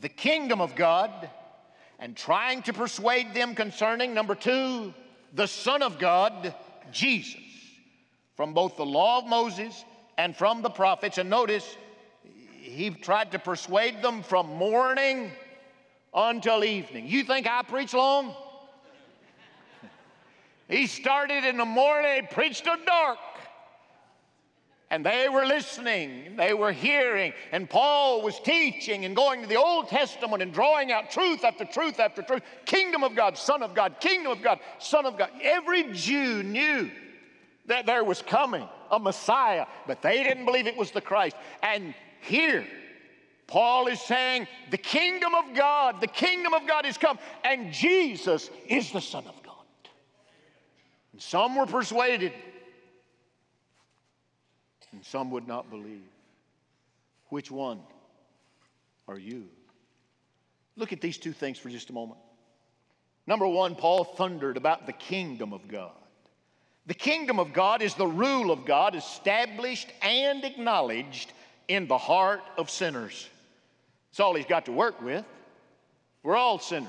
the 0.00 0.08
kingdom 0.08 0.60
of 0.60 0.76
God, 0.76 1.30
and 1.98 2.16
trying 2.16 2.62
to 2.62 2.72
persuade 2.72 3.34
them 3.34 3.54
concerning 3.54 4.14
number 4.14 4.34
two, 4.34 4.94
the 5.34 5.48
Son 5.48 5.82
of 5.82 5.98
God, 5.98 6.54
Jesus, 6.92 7.49
from 8.40 8.54
both 8.54 8.74
the 8.78 8.86
law 8.86 9.18
of 9.18 9.26
Moses 9.26 9.84
and 10.16 10.34
from 10.34 10.62
the 10.62 10.70
prophets. 10.70 11.18
And 11.18 11.28
notice, 11.28 11.76
he 12.58 12.88
tried 12.88 13.32
to 13.32 13.38
persuade 13.38 14.00
them 14.00 14.22
from 14.22 14.46
morning 14.56 15.30
until 16.14 16.64
evening. 16.64 17.06
You 17.06 17.22
think 17.22 17.46
I 17.46 17.60
preach 17.60 17.92
long? 17.92 18.34
he 20.70 20.86
started 20.86 21.44
in 21.44 21.58
the 21.58 21.66
morning, 21.66 22.28
preached 22.30 22.64
till 22.64 22.78
dark. 22.86 23.18
And 24.88 25.04
they 25.04 25.28
were 25.28 25.44
listening, 25.44 26.36
they 26.36 26.54
were 26.54 26.72
hearing, 26.72 27.34
and 27.52 27.68
Paul 27.68 28.22
was 28.22 28.40
teaching 28.40 29.04
and 29.04 29.14
going 29.14 29.42
to 29.42 29.48
the 29.48 29.56
Old 29.56 29.88
Testament 29.88 30.42
and 30.42 30.50
drawing 30.50 30.90
out 30.92 31.10
truth 31.10 31.44
after 31.44 31.66
truth 31.66 32.00
after 32.00 32.22
truth. 32.22 32.42
Kingdom 32.64 33.04
of 33.04 33.14
God, 33.14 33.36
Son 33.36 33.62
of 33.62 33.74
God, 33.74 33.96
Kingdom 34.00 34.32
of 34.32 34.40
God, 34.40 34.60
Son 34.78 35.04
of 35.04 35.18
God. 35.18 35.28
Every 35.42 35.92
Jew 35.92 36.42
knew 36.42 36.90
that 37.70 37.86
there 37.86 38.04
was 38.04 38.20
coming 38.20 38.68
a 38.90 38.98
Messiah, 38.98 39.66
but 39.86 40.02
they 40.02 40.22
didn't 40.22 40.44
believe 40.44 40.66
it 40.66 40.76
was 40.76 40.90
the 40.90 41.00
Christ. 41.00 41.36
And 41.62 41.94
here, 42.20 42.66
Paul 43.46 43.86
is 43.86 44.00
saying, 44.00 44.48
the 44.70 44.78
kingdom 44.78 45.34
of 45.34 45.54
God, 45.54 46.00
the 46.00 46.06
kingdom 46.06 46.52
of 46.52 46.66
God 46.66 46.84
is 46.84 46.98
come, 46.98 47.18
and 47.44 47.72
Jesus 47.72 48.50
is 48.66 48.90
the 48.92 49.00
Son 49.00 49.24
of 49.26 49.40
God. 49.42 49.54
And 51.12 51.22
some 51.22 51.56
were 51.56 51.66
persuaded, 51.66 52.32
and 54.92 55.04
some 55.04 55.30
would 55.30 55.46
not 55.46 55.70
believe. 55.70 56.02
Which 57.28 57.50
one 57.50 57.80
are 59.06 59.18
you? 59.18 59.46
Look 60.76 60.92
at 60.92 61.00
these 61.00 61.18
two 61.18 61.32
things 61.32 61.58
for 61.58 61.68
just 61.68 61.90
a 61.90 61.92
moment. 61.92 62.18
Number 63.28 63.46
one, 63.46 63.76
Paul 63.76 64.02
thundered 64.02 64.56
about 64.56 64.86
the 64.86 64.92
kingdom 64.92 65.52
of 65.52 65.68
God. 65.68 65.92
The 66.86 66.94
kingdom 66.94 67.38
of 67.38 67.52
God 67.52 67.82
is 67.82 67.94
the 67.94 68.06
rule 68.06 68.50
of 68.50 68.64
God 68.64 68.94
established 68.94 69.92
and 70.02 70.44
acknowledged 70.44 71.32
in 71.68 71.86
the 71.86 71.98
heart 71.98 72.40
of 72.58 72.70
sinners. 72.70 73.28
That's 74.10 74.20
all 74.20 74.34
he's 74.34 74.46
got 74.46 74.64
to 74.66 74.72
work 74.72 75.00
with. 75.00 75.24
We're 76.22 76.36
all 76.36 76.58
sinners. 76.58 76.88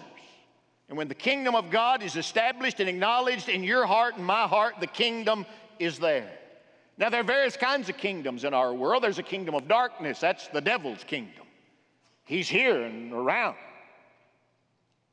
And 0.89 0.97
when 0.97 1.07
the 1.07 1.15
kingdom 1.15 1.55
of 1.55 1.69
God 1.69 2.03
is 2.03 2.17
established 2.17 2.79
and 2.79 2.89
acknowledged 2.89 3.47
in 3.47 3.63
your 3.63 3.85
heart 3.85 4.17
and 4.17 4.25
my 4.25 4.47
heart, 4.47 4.75
the 4.79 4.87
kingdom 4.87 5.45
is 5.79 5.99
there. 5.99 6.29
Now, 6.97 7.09
there 7.09 7.21
are 7.21 7.23
various 7.23 7.55
kinds 7.55 7.87
of 7.87 7.97
kingdoms 7.97 8.43
in 8.43 8.53
our 8.53 8.73
world. 8.73 9.01
There's 9.01 9.17
a 9.17 9.23
kingdom 9.23 9.55
of 9.55 9.67
darkness, 9.67 10.19
that's 10.19 10.47
the 10.49 10.61
devil's 10.61 11.03
kingdom. 11.03 11.45
He's 12.25 12.49
here 12.49 12.83
and 12.83 13.13
around. 13.13 13.55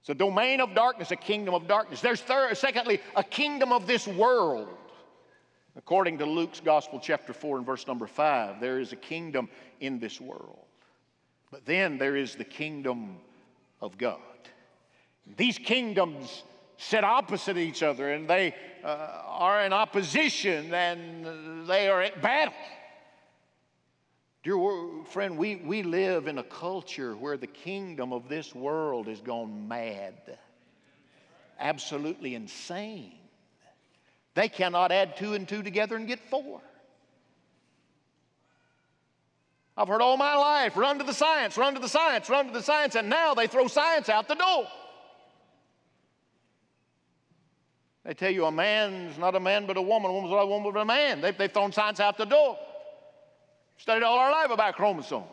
It's 0.09 0.15
a 0.15 0.25
domain 0.25 0.63
of 0.63 0.75
darkness, 0.75 1.11
a 1.11 1.17
kingdom 1.17 1.53
of 1.53 1.69
darkness. 1.69 2.01
There's 2.01 2.23
third, 2.23 2.57
secondly, 2.57 2.99
a 3.15 3.23
kingdom 3.23 3.73
of 3.73 3.87
this 3.87 4.09
world. 4.09 4.71
According 5.77 6.17
to 6.17 6.25
Luke's 6.25 6.61
Gospel, 6.61 6.99
chapter 6.99 7.35
4 7.35 7.59
and 7.59 7.67
verse 7.67 7.87
number 7.87 8.07
5, 8.07 8.59
there 8.59 8.81
is 8.81 8.95
a 8.95 8.97
kingdom 8.97 9.51
in 9.81 9.99
this 9.99 10.19
world. 10.19 10.65
But 11.51 11.67
then 11.67 11.99
there 11.99 12.17
is 12.17 12.37
the 12.37 12.45
kingdom 12.45 13.17
of 13.83 13.99
God. 13.99 14.19
These 15.37 15.59
kingdoms 15.59 16.43
sit 16.79 17.05
opposite 17.05 17.59
each 17.59 17.83
other 17.83 18.11
and 18.11 18.27
they 18.27 18.55
uh, 18.83 18.87
are 19.27 19.61
in 19.61 19.75
opposition 19.75 20.73
and 20.73 21.67
they 21.67 21.91
are 21.91 22.01
at 22.01 22.23
battle. 22.23 22.55
Dear 24.45 24.57
friend, 25.11 25.37
we, 25.37 25.57
we 25.57 25.83
live 25.83 26.29
in 26.29 26.39
a 26.39 26.45
culture 26.45 27.17
where 27.17 27.37
the 27.37 27.47
kingdom 27.47 28.13
of 28.13 28.29
this 28.29 28.55
world 28.55 29.09
has 29.09 29.21
gone 29.21 29.67
mad, 29.67 30.15
absolutely 31.59 32.35
insane. 32.35 33.15
They 34.35 34.49
cannot 34.49 34.93
add 34.93 35.17
two 35.17 35.35
and 35.35 35.49
two 35.49 35.63
together 35.63 35.97
and 35.97 36.07
get 36.07 36.21
four. 36.31 36.61
I've 39.77 39.89
heard 39.89 40.03
all 40.03 40.17
my 40.17 40.37
life 40.37 40.77
run 40.77 40.99
to 40.99 41.05
the 41.05 41.13
science, 41.13 41.57
run 41.57 41.75
to 41.75 41.81
the 41.81 41.89
science, 41.89 42.31
run 42.31 42.47
to 42.47 42.53
the 42.53 42.63
science, 42.63 42.95
and 42.95 43.09
now 43.09 43.35
they 43.35 43.49
throw 43.49 43.67
science 43.67 44.09
out 44.09 44.29
the 44.29 44.35
door. 44.35 44.67
They 48.05 48.15
tell 48.15 48.31
you 48.31 48.47
a 48.47 48.53
man's 48.53 49.19
not 49.19 49.35
a 49.35 49.41
man 49.41 49.67
but 49.67 49.77
a 49.77 49.83
woman, 49.83 50.11
a 50.11 50.15
woman's 50.15 50.31
not 50.31 50.43
a 50.43 50.47
woman 50.47 50.73
but 50.73 50.81
a 50.81 50.85
man. 50.85 51.21
They've, 51.21 51.37
they've 51.37 51.53
thrown 51.53 51.73
science 51.73 52.01
out 52.01 52.17
the 52.17 52.25
door. 52.25 52.57
Studied 53.79 54.03
all 54.03 54.19
our 54.19 54.31
life 54.31 54.51
about 54.51 54.75
chromosomes. 54.75 55.27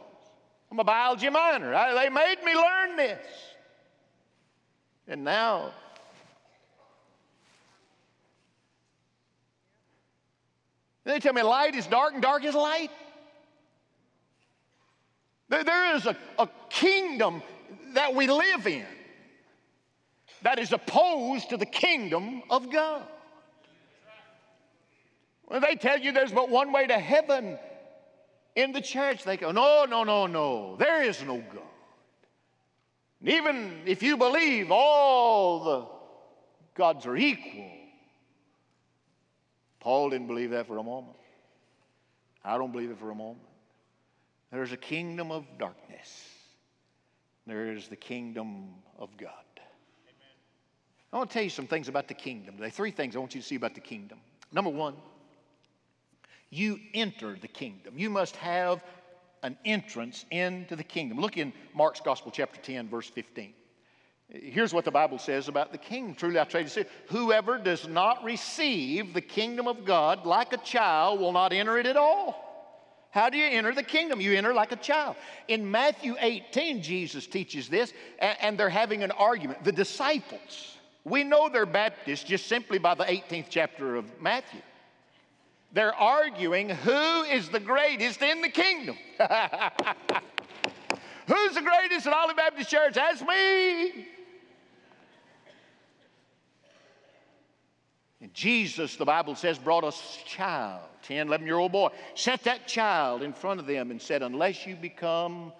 I'm 0.71 0.79
a 0.79 0.83
biology 0.83 1.29
minor. 1.29 1.73
I, 1.73 1.93
they 1.93 2.09
made 2.09 2.37
me 2.43 2.55
learn 2.55 2.95
this. 2.95 3.25
And 5.07 5.23
now, 5.23 5.71
they 11.03 11.19
tell 11.19 11.33
me 11.33 11.41
light 11.41 11.75
is 11.75 11.85
dark 11.87 12.13
and 12.13 12.21
dark 12.21 12.43
is 12.43 12.55
light. 12.55 12.91
There, 15.49 15.63
there 15.63 15.95
is 15.95 16.05
a, 16.05 16.15
a 16.39 16.49
kingdom 16.69 17.41
that 17.93 18.13
we 18.15 18.27
live 18.27 18.65
in 18.65 18.85
that 20.41 20.59
is 20.59 20.71
opposed 20.71 21.49
to 21.49 21.57
the 21.57 21.65
kingdom 21.65 22.43
of 22.49 22.71
God. 22.71 23.03
When 25.45 25.61
they 25.61 25.75
tell 25.75 25.99
you 25.99 26.11
there's 26.11 26.31
but 26.31 26.49
one 26.49 26.71
way 26.71 26.87
to 26.87 26.97
heaven, 26.97 27.59
in 28.55 28.71
the 28.71 28.81
church, 28.81 29.23
they 29.23 29.37
go, 29.37 29.51
no, 29.51 29.85
no, 29.85 30.03
no, 30.03 30.27
no, 30.27 30.75
there 30.77 31.03
is 31.03 31.21
no 31.23 31.37
God. 31.37 31.61
And 33.19 33.29
even 33.29 33.81
if 33.85 34.01
you 34.01 34.17
believe 34.17 34.71
all 34.71 35.63
the 35.63 35.85
gods 36.75 37.05
are 37.05 37.17
equal, 37.17 37.71
Paul 39.79 40.09
didn't 40.09 40.27
believe 40.27 40.51
that 40.51 40.67
for 40.67 40.77
a 40.77 40.83
moment. 40.83 41.17
I 42.43 42.57
don't 42.57 42.71
believe 42.71 42.91
it 42.91 42.99
for 42.99 43.11
a 43.11 43.15
moment. 43.15 43.45
There's 44.51 44.71
a 44.71 44.77
kingdom 44.77 45.31
of 45.31 45.45
darkness. 45.57 46.29
There 47.45 47.71
is 47.71 47.87
the 47.87 47.95
kingdom 47.95 48.69
of 48.97 49.15
God. 49.17 49.31
Amen. 49.57 50.35
I 51.11 51.17
want 51.17 51.29
to 51.29 51.33
tell 51.33 51.43
you 51.43 51.49
some 51.49 51.67
things 51.67 51.87
about 51.87 52.07
the 52.07 52.13
kingdom 52.13 52.55
today. 52.57 52.69
Three 52.69 52.91
things 52.91 53.15
I 53.15 53.19
want 53.19 53.35
you 53.35 53.41
to 53.41 53.47
see 53.47 53.55
about 53.55 53.75
the 53.75 53.81
kingdom. 53.81 54.19
Number 54.51 54.71
one, 54.71 54.95
you 56.55 56.79
enter 56.93 57.37
the 57.39 57.47
kingdom. 57.47 57.97
You 57.97 58.09
must 58.09 58.35
have 58.37 58.83
an 59.43 59.57
entrance 59.65 60.25
into 60.31 60.75
the 60.75 60.83
kingdom. 60.83 61.19
Look 61.19 61.37
in 61.37 61.53
Mark's 61.73 61.99
Gospel, 61.99 62.31
chapter 62.31 62.59
10, 62.61 62.89
verse 62.89 63.09
15. 63.09 63.53
Here's 64.29 64.73
what 64.73 64.85
the 64.85 64.91
Bible 64.91 65.19
says 65.19 65.49
about 65.49 65.71
the 65.71 65.77
king. 65.77 66.15
Truly, 66.15 66.39
I 66.39 66.45
tell 66.45 66.61
you, 66.61 66.85
whoever 67.09 67.59
does 67.59 67.87
not 67.87 68.23
receive 68.23 69.13
the 69.13 69.21
kingdom 69.21 69.67
of 69.67 69.85
God 69.85 70.25
like 70.25 70.51
a 70.51 70.57
child 70.57 71.19
will 71.19 71.31
not 71.31 71.53
enter 71.53 71.77
it 71.77 71.85
at 71.85 71.95
all. 71.95 72.41
How 73.11 73.29
do 73.29 73.37
you 73.37 73.45
enter 73.45 73.73
the 73.73 73.83
kingdom? 73.83 74.19
You 74.19 74.33
enter 74.33 74.53
like 74.53 74.71
a 74.71 74.77
child. 74.77 75.15
In 75.47 75.69
Matthew 75.69 76.15
18, 76.19 76.81
Jesus 76.81 77.27
teaches 77.27 77.69
this, 77.69 77.93
and 78.19 78.57
they're 78.57 78.67
having 78.67 79.03
an 79.03 79.11
argument. 79.11 79.63
The 79.63 79.71
disciples, 79.71 80.77
we 81.03 81.23
know 81.23 81.47
they're 81.47 81.67
Baptists 81.67 82.23
just 82.23 82.47
simply 82.47 82.79
by 82.79 82.95
the 82.95 83.05
18th 83.05 83.45
chapter 83.49 83.95
of 83.95 84.05
Matthew. 84.19 84.61
They're 85.73 85.93
arguing 85.93 86.69
who 86.69 87.23
is 87.23 87.49
the 87.49 87.59
greatest 87.59 88.21
in 88.21 88.41
the 88.41 88.49
kingdom. 88.49 88.97
Who's 91.27 91.55
the 91.55 91.61
greatest 91.61 92.05
at 92.05 92.13
Olive 92.13 92.37
Baptist 92.37 92.69
Church? 92.69 92.93
That's 92.93 93.21
me. 93.21 94.07
And 98.21 98.33
Jesus, 98.33 98.95
the 98.95 99.05
Bible 99.05 99.35
says, 99.35 99.57
brought 99.57 99.83
a 99.83 99.93
child, 100.25 100.83
10, 101.03 101.27
11 101.27 101.47
year 101.47 101.57
old 101.57 101.71
boy, 101.71 101.89
set 102.13 102.43
that 102.43 102.67
child 102.67 103.23
in 103.23 103.33
front 103.33 103.59
of 103.59 103.65
them 103.65 103.91
and 103.91 104.01
said, 104.01 104.21
Unless 104.21 104.65
you 104.65 104.75
become 104.75 105.51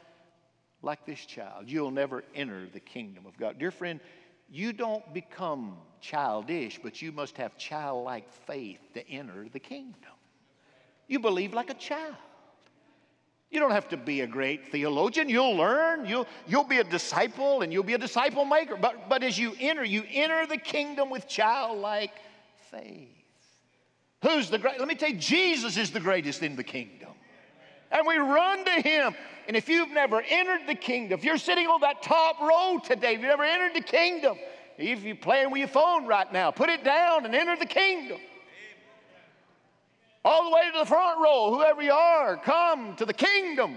like 0.81 1.05
this 1.05 1.25
child, 1.25 1.65
you'll 1.67 1.91
never 1.91 2.23
enter 2.33 2.67
the 2.71 2.79
kingdom 2.79 3.25
of 3.25 3.37
God. 3.37 3.57
Dear 3.59 3.71
friend, 3.71 3.99
you 4.49 4.71
don't 4.71 5.13
become 5.13 5.77
childish, 6.05 6.79
but 6.81 7.01
you 7.01 7.11
must 7.11 7.37
have 7.37 7.57
childlike 7.57 8.29
faith 8.45 8.79
to 8.93 9.09
enter 9.09 9.47
the 9.51 9.59
kingdom. 9.59 10.11
You 11.07 11.19
believe 11.19 11.53
like 11.53 11.69
a 11.69 11.75
child. 11.75 12.15
You 13.49 13.59
don't 13.59 13.71
have 13.71 13.89
to 13.89 13.97
be 13.97 14.21
a 14.21 14.27
great 14.27 14.71
theologian. 14.71 15.29
You'll 15.29 15.55
learn. 15.55 16.05
You'll, 16.05 16.27
you'll 16.47 16.63
be 16.63 16.79
a 16.79 16.83
disciple 16.83 17.61
and 17.61 17.71
you'll 17.71 17.83
be 17.83 17.93
a 17.93 17.97
disciple 17.97 18.43
maker. 18.43 18.75
But, 18.75 19.07
but 19.07 19.23
as 19.23 19.37
you 19.37 19.53
enter, 19.59 19.83
you 19.83 20.03
enter 20.11 20.45
the 20.45 20.57
kingdom 20.57 21.09
with 21.09 21.27
childlike 21.27 22.11
faith. 22.71 23.09
Who's 24.23 24.49
the 24.49 24.57
great? 24.57 24.79
Let 24.79 24.87
me 24.87 24.95
tell 24.95 25.09
you, 25.09 25.17
Jesus 25.17 25.77
is 25.77 25.91
the 25.91 25.99
greatest 25.99 26.41
in 26.41 26.55
the 26.55 26.63
kingdom. 26.63 27.09
And 27.91 28.05
we 28.07 28.17
run 28.17 28.65
to 28.65 28.81
him. 28.81 29.15
And 29.47 29.55
if 29.55 29.69
you've 29.69 29.91
never 29.91 30.21
entered 30.27 30.67
the 30.67 30.75
kingdom, 30.75 31.19
if 31.19 31.23
you're 31.23 31.37
sitting 31.37 31.67
on 31.67 31.81
that 31.81 32.01
top 32.01 32.41
row 32.41 32.79
today, 32.83 33.13
if 33.13 33.19
you've 33.19 33.29
never 33.29 33.43
entered 33.43 33.75
the 33.75 33.85
kingdom, 33.85 34.37
if 34.77 35.03
you're 35.03 35.15
playing 35.15 35.51
with 35.51 35.59
your 35.59 35.67
phone 35.67 36.05
right 36.05 36.31
now, 36.31 36.51
put 36.51 36.69
it 36.69 36.83
down 36.83 37.25
and 37.25 37.33
enter 37.33 37.55
the 37.55 37.65
kingdom. 37.65 38.19
All 40.23 40.49
the 40.49 40.55
way 40.55 40.63
to 40.71 40.79
the 40.79 40.85
front 40.85 41.21
row, 41.21 41.53
whoever 41.53 41.81
you 41.81 41.91
are, 41.91 42.35
come 42.37 42.95
to 42.95 43.05
the 43.05 43.13
kingdom. 43.13 43.75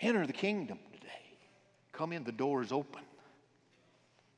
Enter 0.00 0.26
the 0.26 0.32
kingdom 0.32 0.78
today. 0.92 1.38
Come 1.92 2.12
in, 2.12 2.24
the 2.24 2.32
door 2.32 2.60
is 2.60 2.72
open. 2.72 3.02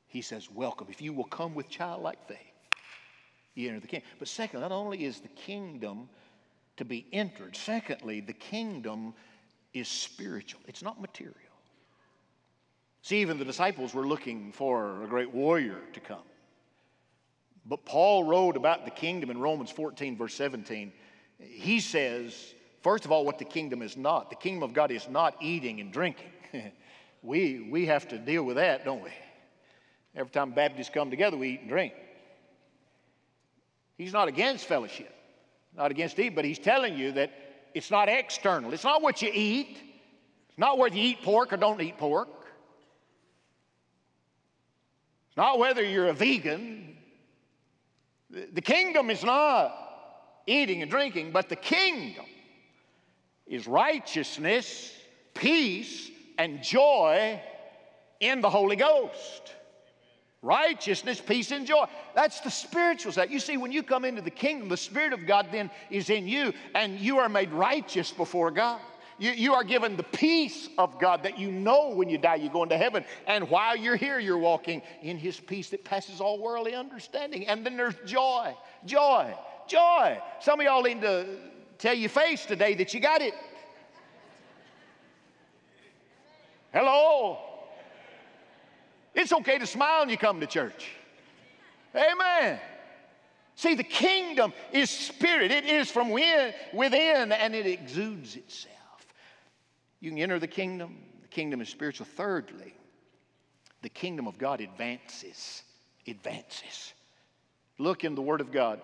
He 0.06 0.20
says, 0.20 0.50
Welcome. 0.50 0.88
If 0.90 1.00
you 1.00 1.12
will 1.12 1.24
come 1.24 1.54
with 1.54 1.68
childlike 1.68 2.28
faith, 2.28 2.38
you 3.54 3.68
enter 3.68 3.80
the 3.80 3.86
kingdom. 3.86 4.08
But 4.18 4.28
second, 4.28 4.60
not 4.60 4.70
only 4.70 5.04
is 5.04 5.20
the 5.20 5.28
kingdom 5.28 6.08
to 6.76 6.84
be 6.84 7.06
entered, 7.12 7.56
secondly, 7.56 8.20
the 8.20 8.34
kingdom 8.34 9.14
is 9.72 9.88
spiritual, 9.88 10.60
it's 10.66 10.82
not 10.82 11.00
material. 11.00 11.34
See, 13.06 13.20
even 13.20 13.38
the 13.38 13.44
disciples 13.44 13.94
were 13.94 14.04
looking 14.04 14.50
for 14.50 15.04
a 15.04 15.06
great 15.06 15.32
warrior 15.32 15.78
to 15.92 16.00
come. 16.00 16.24
But 17.64 17.84
Paul 17.84 18.24
wrote 18.24 18.56
about 18.56 18.84
the 18.84 18.90
kingdom 18.90 19.30
in 19.30 19.38
Romans 19.38 19.70
14, 19.70 20.16
verse 20.16 20.34
17. 20.34 20.92
He 21.38 21.78
says, 21.78 22.34
first 22.82 23.04
of 23.04 23.12
all, 23.12 23.24
what 23.24 23.38
the 23.38 23.44
kingdom 23.44 23.80
is 23.80 23.96
not. 23.96 24.28
The 24.28 24.34
kingdom 24.34 24.64
of 24.64 24.72
God 24.72 24.90
is 24.90 25.08
not 25.08 25.36
eating 25.40 25.78
and 25.78 25.92
drinking. 25.92 26.32
we, 27.22 27.68
we 27.70 27.86
have 27.86 28.08
to 28.08 28.18
deal 28.18 28.42
with 28.42 28.56
that, 28.56 28.84
don't 28.84 29.04
we? 29.04 29.10
Every 30.16 30.32
time 30.32 30.50
Baptists 30.50 30.90
come 30.92 31.08
together, 31.08 31.36
we 31.36 31.50
eat 31.50 31.60
and 31.60 31.68
drink. 31.68 31.92
He's 33.96 34.12
not 34.12 34.26
against 34.26 34.66
fellowship, 34.66 35.14
not 35.76 35.92
against 35.92 36.18
eat, 36.18 36.34
but 36.34 36.44
he's 36.44 36.58
telling 36.58 36.98
you 36.98 37.12
that 37.12 37.30
it's 37.72 37.92
not 37.92 38.08
external. 38.08 38.74
It's 38.74 38.82
not 38.82 39.00
what 39.00 39.22
you 39.22 39.30
eat. 39.32 39.78
It's 40.48 40.58
not 40.58 40.76
whether 40.76 40.96
you 40.96 41.10
eat 41.10 41.22
pork 41.22 41.52
or 41.52 41.56
don't 41.56 41.80
eat 41.80 41.98
pork. 41.98 42.30
Not 45.36 45.58
whether 45.58 45.82
you're 45.82 46.08
a 46.08 46.14
vegan 46.14 46.86
the 48.30 48.60
kingdom 48.60 49.10
is 49.10 49.24
not 49.24 49.74
eating 50.46 50.82
and 50.82 50.90
drinking, 50.90 51.32
but 51.32 51.48
the 51.48 51.56
kingdom 51.56 52.24
is 53.46 53.66
righteousness, 53.66 54.92
peace, 55.34 56.10
and 56.38 56.62
joy 56.62 57.40
in 58.20 58.40
the 58.40 58.50
Holy 58.50 58.76
Ghost. 58.76 59.54
Righteousness, 60.42 61.20
peace, 61.20 61.50
and 61.50 61.66
joy. 61.66 61.86
That's 62.14 62.40
the 62.40 62.50
spiritual 62.50 63.12
side. 63.12 63.30
You 63.30 63.40
see, 63.40 63.56
when 63.56 63.72
you 63.72 63.82
come 63.82 64.04
into 64.04 64.22
the 64.22 64.30
kingdom, 64.30 64.68
the 64.68 64.76
Spirit 64.76 65.12
of 65.12 65.26
God 65.26 65.48
then 65.50 65.70
is 65.90 66.10
in 66.10 66.28
you, 66.28 66.52
and 66.74 67.00
you 67.00 67.18
are 67.18 67.28
made 67.28 67.50
righteous 67.52 68.10
before 68.12 68.50
God. 68.50 68.80
You, 69.18 69.30
you 69.30 69.54
are 69.54 69.64
given 69.64 69.96
the 69.96 70.02
peace 70.02 70.68
of 70.76 70.98
God 71.00 71.22
that 71.22 71.38
you 71.38 71.50
know 71.50 71.90
when 71.90 72.08
you 72.08 72.18
die, 72.18 72.34
you're 72.36 72.52
going 72.52 72.68
to 72.68 72.76
heaven. 72.76 73.04
And 73.26 73.48
while 73.48 73.76
you're 73.76 73.96
here, 73.96 74.18
you're 74.18 74.38
walking 74.38 74.82
in 75.02 75.16
His 75.16 75.40
peace 75.40 75.70
that 75.70 75.84
passes 75.84 76.20
all 76.20 76.38
worldly 76.38 76.74
understanding. 76.74 77.46
And 77.46 77.64
then 77.64 77.76
there's 77.76 77.94
joy, 78.04 78.54
joy, 78.84 79.34
joy. 79.66 80.20
Some 80.40 80.60
of 80.60 80.66
y'all 80.66 80.82
need 80.82 81.00
to 81.00 81.38
tell 81.78 81.94
your 81.94 82.10
face 82.10 82.44
today 82.44 82.74
that 82.74 82.92
you 82.92 83.00
got 83.00 83.22
it. 83.22 83.34
Hello. 86.72 87.38
It's 89.14 89.32
okay 89.32 89.58
to 89.58 89.66
smile 89.66 90.00
when 90.00 90.10
you 90.10 90.18
come 90.18 90.40
to 90.40 90.46
church. 90.46 90.90
Amen. 91.94 92.60
See, 93.54 93.74
the 93.74 93.82
kingdom 93.82 94.52
is 94.72 94.90
spirit. 94.90 95.50
It 95.50 95.64
is 95.64 95.90
from 95.90 96.10
within 96.10 97.32
and 97.32 97.54
it 97.54 97.66
exudes 97.66 98.36
itself. 98.36 98.75
You 100.06 100.12
can 100.12 100.20
enter 100.20 100.38
the 100.38 100.46
kingdom. 100.46 100.98
The 101.22 101.26
kingdom 101.26 101.60
is 101.60 101.68
spiritual. 101.68 102.06
Thirdly, 102.06 102.72
the 103.82 103.88
kingdom 103.88 104.28
of 104.28 104.38
God 104.38 104.60
advances. 104.60 105.64
Advances. 106.06 106.94
Look 107.78 108.04
in 108.04 108.14
the 108.14 108.22
Word 108.22 108.40
of 108.40 108.52
God 108.52 108.80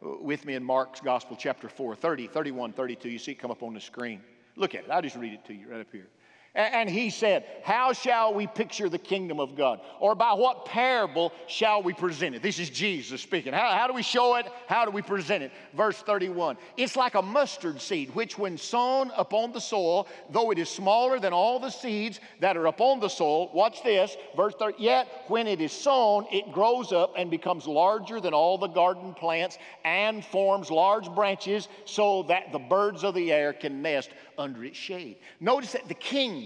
with 0.00 0.44
me 0.44 0.56
in 0.56 0.64
Mark's 0.64 1.00
Gospel, 1.00 1.36
chapter 1.38 1.68
4, 1.68 1.94
30, 1.94 2.26
31, 2.26 2.72
32. 2.72 3.08
You 3.08 3.20
see 3.20 3.30
it 3.30 3.34
come 3.36 3.52
up 3.52 3.62
on 3.62 3.72
the 3.72 3.80
screen. 3.80 4.20
Look 4.56 4.74
at 4.74 4.82
it. 4.82 4.90
I'll 4.90 5.00
just 5.00 5.14
read 5.14 5.34
it 5.34 5.44
to 5.44 5.54
you 5.54 5.68
right 5.68 5.80
up 5.80 5.92
here. 5.92 6.08
And 6.54 6.88
he 6.88 7.10
said, 7.10 7.44
How 7.64 7.92
shall 7.92 8.32
we 8.32 8.46
picture 8.46 8.88
the 8.88 8.98
kingdom 8.98 9.40
of 9.40 9.56
God? 9.56 9.80
Or 9.98 10.14
by 10.14 10.34
what 10.34 10.66
parable 10.66 11.32
shall 11.48 11.82
we 11.82 11.92
present 11.92 12.36
it? 12.36 12.42
This 12.42 12.60
is 12.60 12.70
Jesus 12.70 13.20
speaking. 13.20 13.52
How, 13.52 13.72
how, 13.72 13.88
do 13.88 13.92
we 13.92 14.04
show 14.04 14.36
it? 14.36 14.46
How 14.68 14.84
do 14.84 14.92
we 14.92 15.02
present 15.02 15.42
it? 15.42 15.50
Verse 15.76 15.96
31 15.98 16.56
It's 16.76 16.94
like 16.94 17.16
a 17.16 17.22
mustard 17.22 17.80
seed, 17.80 18.14
which 18.14 18.38
when 18.38 18.56
sown 18.56 19.10
upon 19.16 19.50
the 19.50 19.60
soil, 19.60 20.06
though 20.30 20.52
it 20.52 20.58
is 20.60 20.68
smaller 20.68 21.18
than 21.18 21.32
all 21.32 21.58
the 21.58 21.70
seeds 21.70 22.20
that 22.38 22.56
are 22.56 22.66
upon 22.66 23.00
the 23.00 23.08
soil, 23.08 23.50
watch 23.52 23.82
this, 23.82 24.16
verse 24.36 24.54
30, 24.56 24.80
yet 24.80 25.08
when 25.26 25.48
it 25.48 25.60
is 25.60 25.72
sown, 25.72 26.24
it 26.30 26.52
grows 26.52 26.92
up 26.92 27.14
and 27.18 27.32
becomes 27.32 27.66
larger 27.66 28.20
than 28.20 28.32
all 28.32 28.58
the 28.58 28.68
garden 28.68 29.12
plants 29.12 29.58
and 29.84 30.24
forms 30.24 30.70
large 30.70 31.10
branches 31.16 31.66
so 31.84 32.22
that 32.28 32.52
the 32.52 32.60
birds 32.60 33.02
of 33.02 33.16
the 33.16 33.32
air 33.32 33.52
can 33.52 33.82
nest 33.82 34.10
under 34.38 34.64
its 34.64 34.76
shade. 34.76 35.16
Notice 35.40 35.72
that 35.72 35.88
the 35.88 35.94
kingdom 35.94 36.43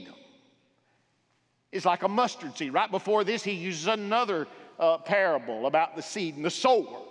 is 1.72 1.84
like 1.84 2.02
a 2.02 2.08
mustard 2.08 2.56
seed. 2.56 2.72
Right 2.72 2.90
before 2.90 3.24
this, 3.24 3.42
he 3.42 3.52
uses 3.52 3.86
another 3.86 4.46
uh, 4.78 4.98
parable 4.98 5.66
about 5.66 5.96
the 5.96 6.02
seed 6.02 6.36
and 6.36 6.44
the 6.44 6.50
sower. 6.50 7.02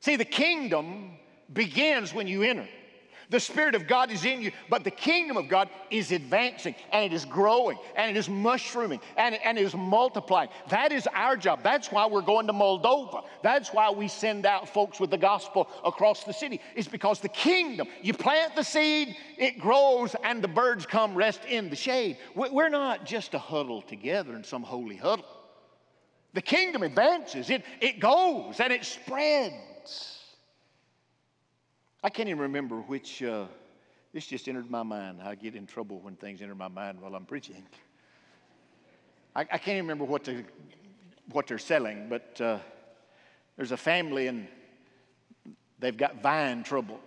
See, 0.00 0.16
the 0.16 0.24
kingdom 0.24 1.12
begins 1.52 2.12
when 2.12 2.26
you 2.26 2.42
enter. 2.42 2.68
The 3.30 3.40
Spirit 3.40 3.74
of 3.74 3.86
God 3.86 4.10
is 4.10 4.24
in 4.24 4.40
you, 4.40 4.52
but 4.70 4.84
the 4.84 4.90
kingdom 4.90 5.36
of 5.36 5.48
God 5.48 5.68
is 5.90 6.12
advancing 6.12 6.74
and 6.92 7.04
it 7.04 7.12
is 7.12 7.26
growing 7.26 7.76
and 7.94 8.10
it 8.10 8.18
is 8.18 8.26
mushrooming 8.26 9.00
and, 9.18 9.34
and 9.44 9.58
it 9.58 9.64
is 9.64 9.74
multiplying. 9.74 10.48
That 10.70 10.92
is 10.92 11.06
our 11.12 11.36
job. 11.36 11.62
That's 11.62 11.92
why 11.92 12.06
we're 12.06 12.22
going 12.22 12.46
to 12.46 12.54
Moldova. 12.54 13.24
That's 13.42 13.68
why 13.68 13.90
we 13.90 14.08
send 14.08 14.46
out 14.46 14.68
folks 14.68 14.98
with 14.98 15.10
the 15.10 15.18
gospel 15.18 15.68
across 15.84 16.24
the 16.24 16.32
city. 16.32 16.60
It's 16.74 16.88
because 16.88 17.20
the 17.20 17.28
kingdom, 17.28 17.88
you 18.00 18.14
plant 18.14 18.56
the 18.56 18.64
seed, 18.64 19.14
it 19.36 19.58
grows, 19.58 20.16
and 20.24 20.42
the 20.42 20.48
birds 20.48 20.86
come 20.86 21.14
rest 21.14 21.44
in 21.44 21.68
the 21.68 21.76
shade. 21.76 22.16
We're 22.34 22.70
not 22.70 23.04
just 23.04 23.34
a 23.34 23.38
huddle 23.38 23.82
together 23.82 24.34
in 24.36 24.44
some 24.44 24.62
holy 24.62 24.96
huddle. 24.96 25.26
The 26.32 26.42
kingdom 26.42 26.82
advances, 26.82 27.50
it, 27.50 27.62
it 27.80 28.00
goes 28.00 28.58
and 28.60 28.72
it 28.72 28.86
spreads. 28.86 30.17
I 32.02 32.10
can't 32.10 32.28
even 32.28 32.42
remember 32.42 32.76
which, 32.76 33.24
uh, 33.24 33.46
this 34.12 34.26
just 34.26 34.48
entered 34.48 34.70
my 34.70 34.84
mind. 34.84 35.20
I 35.20 35.34
get 35.34 35.56
in 35.56 35.66
trouble 35.66 35.98
when 36.00 36.14
things 36.14 36.40
enter 36.40 36.54
my 36.54 36.68
mind 36.68 37.00
while 37.00 37.14
I'm 37.16 37.24
preaching. 37.24 37.66
I, 39.34 39.40
I 39.40 39.58
can't 39.58 39.76
even 39.76 39.84
remember 39.84 40.04
what, 40.04 40.28
what 41.32 41.48
they're 41.48 41.58
selling, 41.58 42.08
but 42.08 42.40
uh, 42.40 42.58
there's 43.56 43.72
a 43.72 43.76
family 43.76 44.28
and 44.28 44.46
they've 45.80 45.96
got 45.96 46.22
vine 46.22 46.62
trouble. 46.62 47.00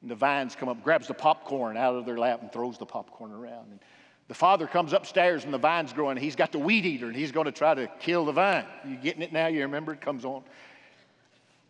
And 0.00 0.10
the 0.10 0.16
vines 0.16 0.56
come 0.56 0.68
up, 0.68 0.82
grabs 0.82 1.06
the 1.06 1.14
popcorn 1.14 1.76
out 1.76 1.94
of 1.94 2.04
their 2.04 2.18
lap 2.18 2.42
and 2.42 2.52
throws 2.52 2.78
the 2.78 2.86
popcorn 2.86 3.30
around. 3.30 3.70
And 3.70 3.78
the 4.26 4.34
father 4.34 4.66
comes 4.66 4.92
upstairs 4.92 5.44
and 5.44 5.54
the 5.54 5.58
vine's 5.58 5.92
growing. 5.92 6.16
He's 6.16 6.34
got 6.34 6.50
the 6.50 6.58
weed 6.58 6.84
eater 6.84 7.06
and 7.06 7.14
he's 7.14 7.30
going 7.30 7.46
to 7.46 7.52
try 7.52 7.74
to 7.74 7.88
kill 8.00 8.24
the 8.24 8.32
vine. 8.32 8.66
You 8.84 8.96
getting 8.96 9.22
it 9.22 9.32
now? 9.32 9.46
You 9.46 9.62
remember 9.62 9.92
it 9.92 10.00
comes 10.00 10.24
on. 10.24 10.42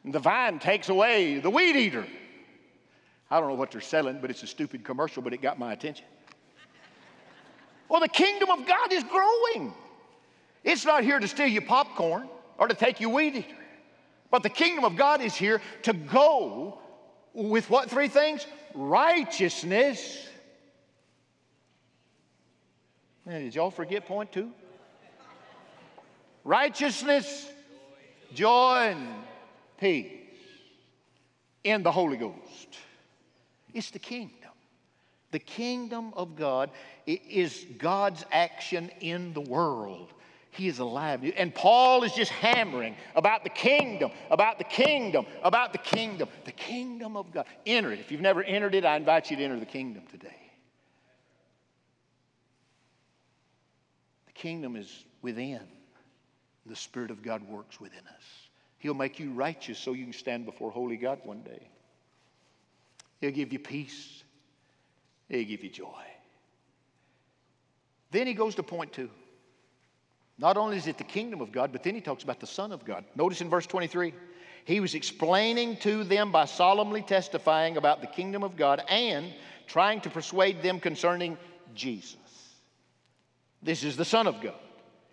And 0.05 0.13
the 0.13 0.19
vine 0.19 0.59
takes 0.59 0.89
away 0.89 1.39
the 1.39 1.51
weed 1.51 1.77
eater. 1.77 2.07
I 3.31 3.41
don't 3.41 3.49
know 3.49 3.55
what 3.55 3.71
they're 3.71 3.81
selling, 3.81 4.21
but 4.21 4.31
it's 4.31 4.43
a 4.43 4.47
stupid 4.47 4.85
commercial, 4.85 5.23
but 5.23 5.33
it 5.33 5.41
got 5.41 5.59
my 5.59 5.73
attention. 5.73 6.05
Well, 7.89 8.01
the 8.01 8.09
kingdom 8.09 8.51
of 8.51 8.67
God 8.67 8.93
is 8.93 9.05
growing. 9.05 9.73
It's 10.65 10.85
not 10.85 11.05
here 11.05 11.19
to 11.19 11.29
steal 11.29 11.47
your 11.47 11.63
popcorn 11.63 12.29
or 12.59 12.69
to 12.69 12.75
take 12.75 13.01
your 13.01 13.11
weed 13.11 13.35
eater. 13.37 13.57
But 14.31 14.43
the 14.43 14.49
kingdom 14.49 14.85
of 14.85 14.97
God 14.97 15.21
is 15.21 15.35
here 15.35 15.61
to 15.83 15.93
go 15.93 16.79
with 17.35 17.69
what 17.71 17.91
three 17.91 18.09
things? 18.09 18.47
Righteousness. 18.75 20.27
Man, 23.27 23.45
did 23.45 23.55
y'all 23.55 23.71
forget 23.71 24.07
point 24.07 24.33
two? 24.33 24.51
Righteousness, 26.45 27.47
joy, 28.35 28.89
and 28.91 29.07
peace 29.83 30.13
in 31.65 31.83
the 31.83 31.91
Holy 31.91 32.17
Ghost. 32.17 32.79
It's 33.75 33.91
the 33.91 33.99
kingdom. 33.99 34.51
The 35.33 35.39
kingdom 35.39 36.13
of 36.15 36.37
God 36.37 36.71
is 37.07 37.67
God's 37.79 38.25
action 38.31 38.91
in 39.01 39.33
the 39.33 39.41
world. 39.41 40.13
He 40.51 40.69
is 40.69 40.79
alive. 40.79 41.25
And 41.37 41.55
Paul 41.55 42.05
is 42.05 42.13
just 42.13 42.31
hammering 42.31 42.95
about 43.17 43.43
the 43.43 43.51
kingdom, 43.51 44.13
about 44.31 44.59
the 44.59 44.65
kingdom, 44.65 45.25
about 45.43 45.73
the 45.73 45.79
kingdom, 45.79 46.29
the 46.45 46.53
kingdom 46.53 47.17
of 47.17 47.33
God. 47.33 47.47
Enter 47.65 47.91
it. 47.91 48.01
If 48.01 48.13
you've 48.13 48.21
never 48.21 48.43
entered 48.43 48.75
it, 48.75 48.85
I 48.85 48.97
invite 48.97 49.31
you 49.31 49.37
to 49.39 49.43
enter 49.43 49.59
the 49.59 49.67
kingdom 49.67 50.05
today. 50.11 50.53
The 54.27 54.33
kingdom 54.33 54.77
is 54.77 55.05
within. 55.23 55.63
The 56.67 56.77
Spirit 56.77 57.11
of 57.11 57.23
God 57.23 57.43
works 57.49 57.81
within 57.81 58.07
us. 58.07 58.42
He'll 58.83 58.95
make 58.95 59.21
you 59.21 59.31
righteous 59.31 59.79
so 59.79 59.93
you 59.93 60.03
can 60.03 60.13
stand 60.13 60.45
before 60.45 60.73
holy 60.73 60.97
God 60.97 61.21
one 61.23 61.43
day. 61.43 61.69
He'll 63.21 63.31
give 63.31 63.53
you 63.53 63.61
peace. 63.61 64.25
He'll 65.29 65.47
give 65.47 65.63
you 65.63 65.71
joy. 65.71 66.03
Then 68.11 68.27
he 68.27 68.35
goes 68.35 68.57
to 68.57 68.65
point 68.65 68.93
two. 68.93 69.09
Not 70.37 70.57
only 70.57 70.79
is 70.79 70.89
it 70.89 70.99
the 70.99 71.05
kingdom 71.05 71.41
of 71.41 71.53
God, 71.53 71.71
but 71.71 71.85
then 71.85 71.95
he 71.95 72.01
talks 72.01 72.25
about 72.25 72.41
the 72.41 72.47
Son 72.49 72.73
of 72.73 72.85
God. 72.85 73.05
Notice 73.15 73.41
in 73.41 73.49
verse 73.49 73.69
23, 73.69 74.13
he 74.65 74.81
was 74.81 74.97
explaining 74.97 75.77
to 75.77 76.03
them 76.03 76.33
by 76.33 76.45
solemnly 76.47 77.03
testifying 77.03 77.77
about 77.77 78.01
the 78.01 78.09
kingdom 78.09 78.43
of 78.43 78.57
God 78.57 78.83
and 78.89 79.33
trying 79.69 80.01
to 80.01 80.11
persuade 80.11 80.61
them 80.61 80.81
concerning 80.81 81.39
Jesus. 81.73 82.17
This 83.63 83.85
is 83.85 83.97
the 83.97 84.05
Son 84.05 84.27
of 84.27 84.41
God. 84.41 84.59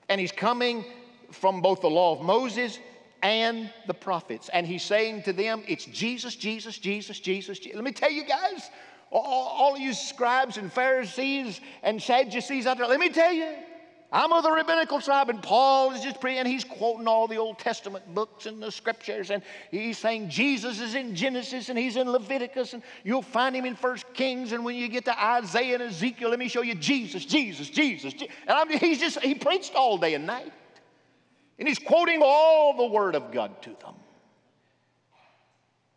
And 0.09 0.19
he's 0.19 0.31
coming 0.31 0.83
from 1.31 1.61
both 1.61 1.81
the 1.81 1.89
law 1.89 2.17
of 2.17 2.25
Moses 2.25 2.79
and 3.21 3.71
the 3.87 3.93
prophets. 3.93 4.49
And 4.51 4.65
he's 4.65 4.83
saying 4.83 5.23
to 5.23 5.33
them, 5.33 5.63
It's 5.67 5.85
Jesus, 5.85 6.35
Jesus, 6.35 6.77
Jesus, 6.77 7.19
Jesus. 7.19 7.59
Jesus. 7.59 7.75
Let 7.75 7.83
me 7.83 7.91
tell 7.91 8.11
you 8.11 8.25
guys, 8.25 8.69
all, 9.11 9.23
all 9.23 9.77
you 9.77 9.93
scribes 9.93 10.57
and 10.57 10.71
Pharisees 10.71 11.59
and 11.83 12.01
Sadducees 12.01 12.65
out 12.65 12.77
there, 12.77 12.87
let 12.87 12.99
me 12.99 13.09
tell 13.09 13.33
you, 13.33 13.55
I'm 14.11 14.33
of 14.33 14.41
the 14.41 14.51
rabbinical 14.51 14.99
tribe, 15.01 15.29
and 15.29 15.41
Paul 15.41 15.91
is 15.91 16.01
just 16.01 16.19
praying. 16.19 16.47
He's 16.47 16.63
quoting 16.63 17.07
all 17.07 17.27
the 17.27 17.37
Old 17.37 17.59
Testament 17.59 18.11
books 18.15 18.47
and 18.47 18.61
the 18.61 18.71
scriptures, 18.71 19.29
and 19.29 19.43
he's 19.69 19.99
saying 19.99 20.29
Jesus 20.29 20.79
is 20.79 20.95
in 20.95 21.15
Genesis 21.15 21.69
and 21.69 21.77
he's 21.77 21.95
in 21.95 22.09
Leviticus, 22.11 22.73
and 22.73 22.81
you'll 23.03 23.21
find 23.21 23.55
him 23.55 23.65
in 23.65 23.75
First 23.75 24.11
Kings. 24.15 24.51
And 24.51 24.65
when 24.65 24.75
you 24.75 24.87
get 24.87 25.05
to 25.05 25.23
Isaiah 25.23 25.75
and 25.75 25.83
Ezekiel, 25.83 26.29
let 26.29 26.39
me 26.39 26.47
show 26.47 26.63
you 26.63 26.73
Jesus, 26.73 27.23
Jesus, 27.23 27.69
Jesus. 27.69 28.13
And 28.13 28.29
I 28.47 28.65
mean, 28.65 28.79
he's 28.79 28.99
just 28.99 29.19
he 29.19 29.35
preached 29.35 29.75
all 29.75 29.99
day 29.99 30.15
and 30.15 30.25
night, 30.25 30.51
and 31.59 31.67
he's 31.67 31.79
quoting 31.79 32.21
all 32.23 32.75
the 32.75 32.87
Word 32.87 33.15
of 33.15 33.31
God 33.31 33.61
to 33.63 33.69
them. 33.69 33.95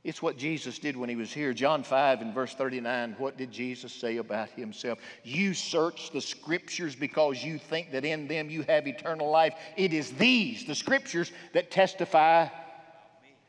It's 0.04 0.20
what 0.20 0.36
Jesus 0.36 0.80
did 0.80 0.96
when 0.96 1.08
he 1.08 1.14
was 1.14 1.32
here. 1.32 1.54
John 1.54 1.84
5 1.84 2.22
and 2.22 2.34
verse 2.34 2.54
39, 2.54 3.14
what 3.18 3.36
did 3.36 3.52
Jesus 3.52 3.92
say 3.92 4.16
about 4.16 4.50
himself? 4.50 4.98
You 5.22 5.54
search 5.54 6.10
the 6.10 6.20
scriptures 6.20 6.96
because 6.96 7.44
you 7.44 7.56
think 7.56 7.92
that 7.92 8.04
in 8.04 8.26
them 8.26 8.50
you 8.50 8.62
have 8.62 8.88
eternal 8.88 9.30
life. 9.30 9.54
It 9.76 9.92
is 9.92 10.10
these, 10.12 10.64
the 10.64 10.74
scriptures, 10.74 11.30
that 11.52 11.70
testify 11.70 12.48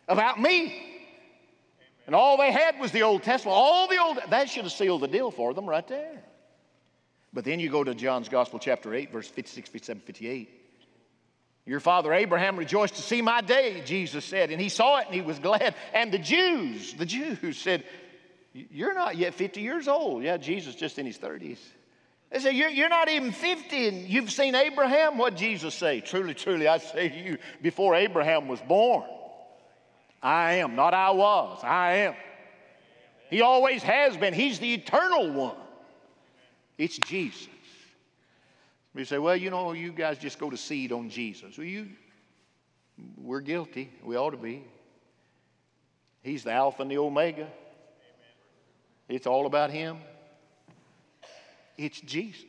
about 0.08 0.40
me. 0.40 0.92
And 2.06 2.14
all 2.14 2.38
they 2.38 2.52
had 2.52 2.80
was 2.80 2.92
the 2.92 3.02
Old 3.02 3.24
Testament. 3.24 3.56
All 3.58 3.88
the 3.88 3.98
Old, 3.98 4.20
that 4.30 4.48
should 4.48 4.66
have 4.66 4.74
sealed 4.74 5.02
the 5.02 5.08
deal 5.08 5.32
for 5.32 5.56
them 5.56 5.66
right 5.66 5.88
there. 5.88 6.22
But 7.34 7.46
then 7.46 7.60
you 7.60 7.72
go 7.72 7.84
to 7.84 7.96
John's 7.96 8.30
Gospel, 8.30 8.60
chapter 8.60 8.94
8, 8.94 9.12
verse 9.12 9.28
56, 9.28 9.70
57, 9.70 10.04
58. 10.06 10.63
Your 11.66 11.80
father 11.80 12.14
Abraham 12.14 12.58
rejoiced 12.58 12.96
to 12.96 13.02
see 13.02 13.22
my 13.22 13.42
day, 13.42 13.82
Jesus 13.86 14.26
said, 14.26 14.52
and 14.52 14.60
he 14.60 14.70
saw 14.70 15.00
it 15.00 15.06
and 15.06 15.16
he 15.16 15.22
was 15.22 15.40
glad. 15.40 15.76
And 15.94 16.12
the 16.12 16.20
Jews, 16.20 16.94
the 16.94 17.06
Jews 17.06 17.58
said, 17.58 17.84
You're 18.54 18.94
not 18.94 19.16
yet 19.16 19.34
50 19.34 19.62
years 19.62 19.88
old. 19.88 20.24
Yeah, 20.24 20.38
Jesus 20.38 20.76
just 20.76 21.00
in 21.00 21.06
his 21.06 21.18
30s. 21.18 21.60
They 22.34 22.40
said, 22.40 22.56
you're, 22.56 22.70
you're 22.70 22.90
not 22.90 23.10
even 23.10 23.32
50 23.32 23.88
and 23.88 24.10
you've 24.10 24.32
seen 24.32 24.56
Abraham. 24.56 25.20
What 25.20 25.36
Jesus 25.36 25.76
say? 25.76 26.02
Truly, 26.02 26.34
truly, 26.34 26.68
I 26.68 26.80
say 26.80 27.10
to 27.10 27.16
you, 27.16 27.38
before 27.62 27.94
Abraham 27.94 28.48
was 28.48 28.60
born, 28.60 29.04
I 30.22 30.56
am, 30.56 30.76
not 30.76 30.96
I 30.96 31.12
was, 31.12 31.60
I 31.64 31.94
am. 31.94 32.16
He 33.30 33.42
always 33.42 33.84
has 33.84 34.18
been. 34.18 34.34
He's 34.34 34.58
the 34.58 34.74
eternal 34.74 35.32
one. 35.32 35.56
It's 36.80 36.98
Jesus. 36.98 37.48
You 38.96 39.06
say, 39.06 39.18
well, 39.18 39.36
you 39.36 39.50
know, 39.50 39.72
you 39.72 39.92
guys 39.92 40.18
just 40.18 40.38
go 40.38 40.50
to 40.50 40.58
seed 40.58 40.92
on 40.92 41.10
Jesus. 41.10 41.58
Well, 41.58 41.66
you, 41.66 41.88
we're 43.18 43.42
guilty. 43.42 43.92
We 44.04 44.16
ought 44.16 44.32
to 44.32 44.38
be. 44.38 44.64
He's 46.22 46.44
the 46.44 46.52
Alpha 46.52 46.84
and 46.84 46.92
the 46.92 47.00
Omega. 47.00 47.48
It's 49.10 49.26
all 49.28 49.46
about 49.46 49.72
Him. 49.72 49.98
It's 51.78 52.00
Jesus. 52.02 52.46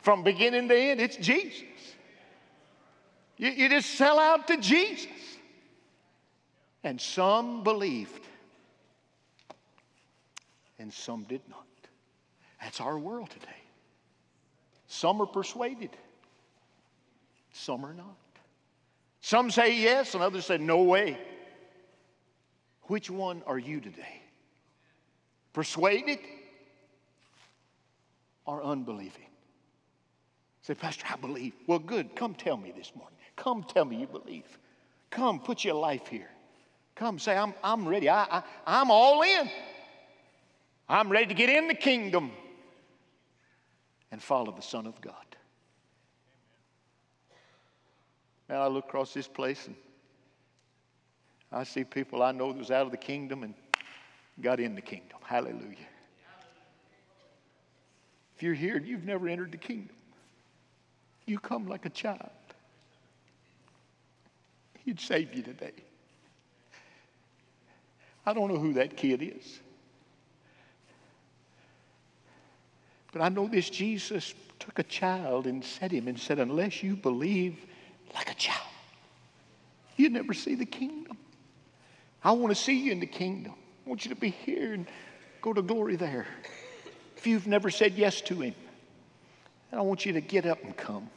From 0.00 0.22
beginning 0.22 0.68
to 0.68 0.76
end, 0.76 1.00
it's 1.00 1.16
Jesus. 1.16 1.64
You, 3.38 3.50
you 3.50 3.68
just 3.68 3.90
sell 3.96 4.18
out 4.18 4.46
to 4.48 4.58
Jesus. 4.58 5.08
And 6.84 7.00
some 7.00 7.64
believed, 7.64 8.22
and 10.78 10.92
some 10.92 11.24
did 11.24 11.40
not. 11.48 11.66
That's 12.62 12.80
our 12.80 12.96
world 12.96 13.30
today. 13.30 13.65
Some 14.88 15.20
are 15.20 15.26
persuaded, 15.26 15.90
some 17.52 17.84
are 17.84 17.94
not. 17.94 18.16
Some 19.20 19.50
say 19.50 19.76
yes, 19.76 20.14
and 20.14 20.22
others 20.22 20.46
say 20.46 20.58
no 20.58 20.82
way. 20.82 21.18
Which 22.82 23.10
one 23.10 23.42
are 23.46 23.58
you 23.58 23.80
today? 23.80 24.22
Persuaded 25.52 26.20
or 28.44 28.62
unbelieving? 28.62 29.26
Say, 30.62 30.74
Pastor, 30.74 31.06
I 31.10 31.16
believe. 31.16 31.54
Well, 31.66 31.80
good. 31.80 32.14
Come 32.14 32.34
tell 32.34 32.56
me 32.56 32.72
this 32.76 32.92
morning. 32.94 33.18
Come 33.34 33.64
tell 33.64 33.84
me 33.84 33.96
you 33.96 34.06
believe. 34.06 34.44
Come 35.10 35.40
put 35.40 35.64
your 35.64 35.74
life 35.74 36.06
here. 36.06 36.30
Come 36.94 37.18
say, 37.18 37.36
I'm, 37.36 37.54
I'm 37.64 37.86
ready. 37.88 38.08
I, 38.08 38.24
I, 38.24 38.42
I'm 38.66 38.90
all 38.90 39.22
in. 39.22 39.50
I'm 40.88 41.08
ready 41.08 41.26
to 41.26 41.34
get 41.34 41.48
in 41.48 41.66
the 41.66 41.74
kingdom 41.74 42.30
and 44.12 44.22
follow 44.22 44.52
the 44.52 44.62
Son 44.62 44.86
of 44.86 45.00
God. 45.00 45.14
And 48.48 48.58
I 48.58 48.66
look 48.68 48.86
across 48.86 49.12
this 49.12 49.26
place 49.26 49.66
and 49.66 49.76
I 51.50 51.64
see 51.64 51.84
people 51.84 52.22
I 52.22 52.32
know 52.32 52.52
that 52.52 52.58
was 52.58 52.70
out 52.70 52.86
of 52.86 52.90
the 52.90 52.96
kingdom 52.96 53.42
and 53.42 53.54
got 54.40 54.60
in 54.60 54.74
the 54.74 54.80
kingdom. 54.80 55.18
Hallelujah. 55.22 55.76
If 58.36 58.42
you're 58.42 58.54
here 58.54 58.76
and 58.76 58.86
you've 58.86 59.04
never 59.04 59.28
entered 59.28 59.52
the 59.52 59.58
kingdom, 59.58 59.96
you 61.24 61.38
come 61.38 61.66
like 61.66 61.86
a 61.86 61.90
child. 61.90 62.30
He'd 64.84 65.00
save 65.00 65.34
you 65.34 65.42
today. 65.42 65.72
I 68.24 68.32
don't 68.32 68.52
know 68.52 68.58
who 68.58 68.74
that 68.74 68.96
kid 68.96 69.22
is. 69.22 69.60
But 73.16 73.24
I 73.24 73.28
know 73.30 73.48
this 73.48 73.70
Jesus 73.70 74.34
took 74.58 74.78
a 74.78 74.82
child 74.82 75.46
and 75.46 75.64
set 75.64 75.90
him 75.90 76.06
and 76.06 76.20
said, 76.20 76.38
Unless 76.38 76.82
you 76.82 76.96
believe 76.96 77.56
like 78.14 78.30
a 78.30 78.34
child, 78.34 78.68
you 79.96 80.10
never 80.10 80.34
see 80.34 80.54
the 80.54 80.66
kingdom. 80.66 81.16
I 82.22 82.32
want 82.32 82.54
to 82.54 82.62
see 82.62 82.78
you 82.78 82.92
in 82.92 83.00
the 83.00 83.06
kingdom. 83.06 83.54
I 83.86 83.88
want 83.88 84.04
you 84.04 84.10
to 84.10 84.20
be 84.20 84.28
here 84.28 84.74
and 84.74 84.86
go 85.40 85.54
to 85.54 85.62
glory 85.62 85.96
there. 85.96 86.26
If 87.16 87.26
you've 87.26 87.46
never 87.46 87.70
said 87.70 87.94
yes 87.94 88.20
to 88.20 88.34
him, 88.34 88.54
I 89.72 89.80
want 89.80 90.04
you 90.04 90.12
to 90.12 90.20
get 90.20 90.44
up 90.44 90.62
and 90.62 90.76
come. 90.76 91.08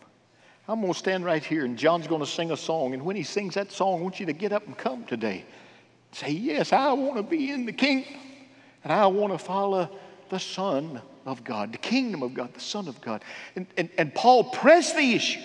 I'm 0.70 0.80
going 0.80 0.94
to 0.94 0.98
stand 0.98 1.26
right 1.26 1.44
here, 1.44 1.66
and 1.66 1.78
John's 1.78 2.08
going 2.08 2.22
to 2.22 2.28
sing 2.28 2.52
a 2.52 2.58
song. 2.58 2.94
And 2.94 3.04
when 3.04 3.18
he 3.18 3.24
sings 3.24 3.56
that 3.56 3.74
song, 3.74 4.00
I 4.00 4.04
want 4.04 4.22
you 4.22 4.26
to 4.28 4.34
get 4.34 4.54
up 4.54 4.66
and 4.68 4.78
come 4.78 5.04
today. 5.04 5.44
Say, 6.14 6.32
Yes, 6.32 6.72
I 6.72 6.94
want 6.94 7.18
to 7.18 7.24
be 7.24 7.52
in 7.52 7.66
the 7.66 7.74
kingdom, 7.74 8.14
and 8.86 8.94
I 8.94 9.06
want 9.08 9.34
to 9.34 9.38
follow 9.38 9.90
the 10.30 10.40
Son 10.40 11.02
of 11.26 11.44
God, 11.44 11.72
the 11.72 11.78
kingdom 11.78 12.24
of 12.24 12.34
God, 12.34 12.54
the 12.54 12.60
Son 12.60 12.88
of 12.88 13.00
God. 13.02 13.24
And, 13.56 13.68
and, 13.78 13.90
and 13.98 14.14
Paul 14.14 14.46
pressed 14.46 14.96
the 14.96 15.14
issue. 15.14 15.42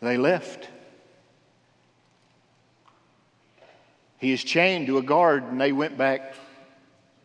They 0.00 0.16
left. 0.16 0.68
He 4.18 4.32
is 4.32 4.42
chained 4.42 4.86
to 4.88 4.98
a 4.98 5.02
guard, 5.02 5.44
and 5.44 5.60
they 5.60 5.72
went 5.72 5.96
back 5.98 6.34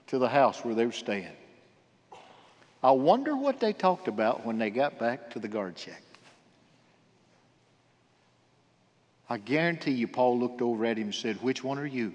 to 0.08 0.18
the 0.18 0.30
house 0.30 0.64
where 0.64 0.76
they 0.76 0.86
were 0.86 0.92
staying. 0.92 1.28
I 2.82 2.92
wonder 2.92 3.36
what 3.36 3.60
they 3.60 3.74
talked 3.74 4.08
about 4.08 4.46
when 4.46 4.58
they 4.58 4.70
got 4.70 5.00
back 5.00 5.32
to 5.32 5.40
the 5.40 5.48
guard 5.48 5.78
shack. 5.78 6.02
I 9.30 9.38
guarantee 9.38 9.92
you, 9.92 10.08
Paul 10.08 10.40
looked 10.40 10.62
over 10.62 10.86
at 10.86 10.98
him 10.98 11.06
and 11.06 11.16
said, 11.16 11.42
Which 11.42 11.64
one 11.64 11.78
are 11.78 11.86
you? 11.86 12.14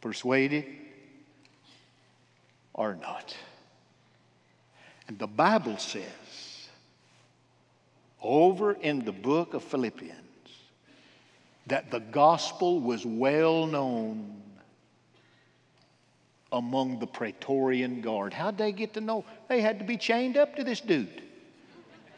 Persuaded 0.00 0.64
or 2.74 2.96
not. 3.00 3.34
And 5.08 5.18
the 5.18 5.26
Bible 5.26 5.78
says, 5.78 6.02
over 8.22 8.72
in 8.72 9.04
the 9.04 9.12
book 9.12 9.54
of 9.54 9.62
Philippians, 9.62 10.18
that 11.66 11.90
the 11.90 12.00
gospel 12.00 12.80
was 12.80 13.06
well 13.06 13.66
known 13.66 14.42
among 16.52 17.00
the 17.00 17.06
Praetorian 17.06 18.00
Guard. 18.00 18.32
How'd 18.32 18.58
they 18.58 18.72
get 18.72 18.94
to 18.94 19.00
know? 19.00 19.24
They 19.48 19.60
had 19.60 19.78
to 19.78 19.84
be 19.84 19.96
chained 19.96 20.36
up 20.36 20.56
to 20.56 20.64
this 20.64 20.80
dude. 20.80 21.22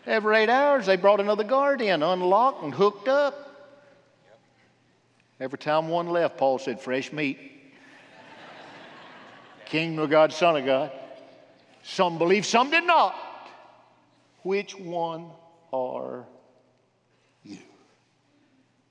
Every 0.07 0.37
eight 0.37 0.49
hours, 0.49 0.87
they 0.87 0.97
brought 0.97 1.21
another 1.21 1.43
guard 1.43 1.81
in, 1.81 2.03
unlocked 2.03 2.63
and 2.63 2.73
hooked 2.73 3.09
up. 3.09 3.43
Every 5.41 5.59
time 5.59 5.89
one 5.89 6.09
left, 6.09 6.39
Paul 6.39 6.59
said, 6.59 6.81
Fresh 6.81 7.13
meat. 7.13 7.56
King 9.67 9.99
of 9.99 10.11
God, 10.11 10.33
Son 10.33 10.57
of 10.57 10.65
God. 10.65 10.93
Some 11.83 12.19
believed, 12.19 12.47
some 12.47 12.71
did 12.71 12.85
not. 12.85 13.15
Which 14.43 14.77
one 14.77 15.31
are 15.73 16.25
you? 17.43 17.59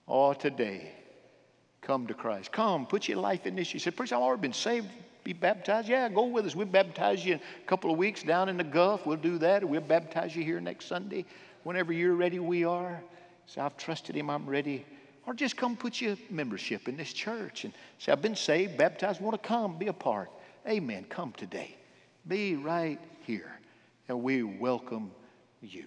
Oh, 0.07 0.33
today, 0.33 0.91
come 1.81 2.07
to 2.07 2.13
Christ. 2.13 2.51
Come, 2.51 2.85
put 2.85 3.07
your 3.07 3.17
life 3.17 3.45
in 3.45 3.55
this. 3.55 3.73
You 3.73 3.79
said, 3.79 3.95
Preacher, 3.95 4.15
I've 4.15 4.21
already 4.21 4.41
been 4.41 4.53
saved. 4.53 4.87
Be 5.23 5.33
baptized? 5.33 5.89
Yeah, 5.89 6.07
go 6.07 6.25
with 6.25 6.45
us. 6.45 6.55
We'll 6.55 6.67
baptize 6.67 7.25
you 7.25 7.33
in 7.33 7.39
a 7.39 7.67
couple 7.67 7.89
of 7.89 7.97
weeks 7.97 8.21
down 8.21 8.47
in 8.47 8.57
the 8.57 8.63
Gulf. 8.63 9.05
We'll 9.05 9.17
do 9.17 9.39
that. 9.39 9.67
We'll 9.67 9.81
baptize 9.81 10.35
you 10.35 10.43
here 10.43 10.61
next 10.61 10.85
Sunday. 10.85 11.25
Whenever 11.63 11.91
you're 11.91 12.13
ready, 12.13 12.37
we 12.37 12.63
are. 12.63 13.01
Say, 13.47 13.61
I've 13.61 13.75
trusted 13.75 14.15
him. 14.15 14.29
I'm 14.29 14.45
ready. 14.45 14.85
Or 15.25 15.33
just 15.33 15.57
come 15.57 15.75
put 15.75 15.99
your 15.99 16.15
membership 16.29 16.87
in 16.87 16.95
this 16.95 17.11
church 17.11 17.63
and 17.63 17.73
say, 17.97 18.11
I've 18.11 18.21
been 18.21 18.35
saved, 18.35 18.77
baptized, 18.77 19.19
want 19.19 19.41
to 19.41 19.47
come, 19.47 19.77
be 19.77 19.87
a 19.87 19.93
part. 19.93 20.29
Amen. 20.67 21.05
Come 21.09 21.31
today. 21.33 21.75
Be 22.27 22.55
right 22.55 22.99
here. 23.25 23.59
And 24.07 24.23
we 24.23 24.43
welcome 24.43 25.11
you. 25.61 25.85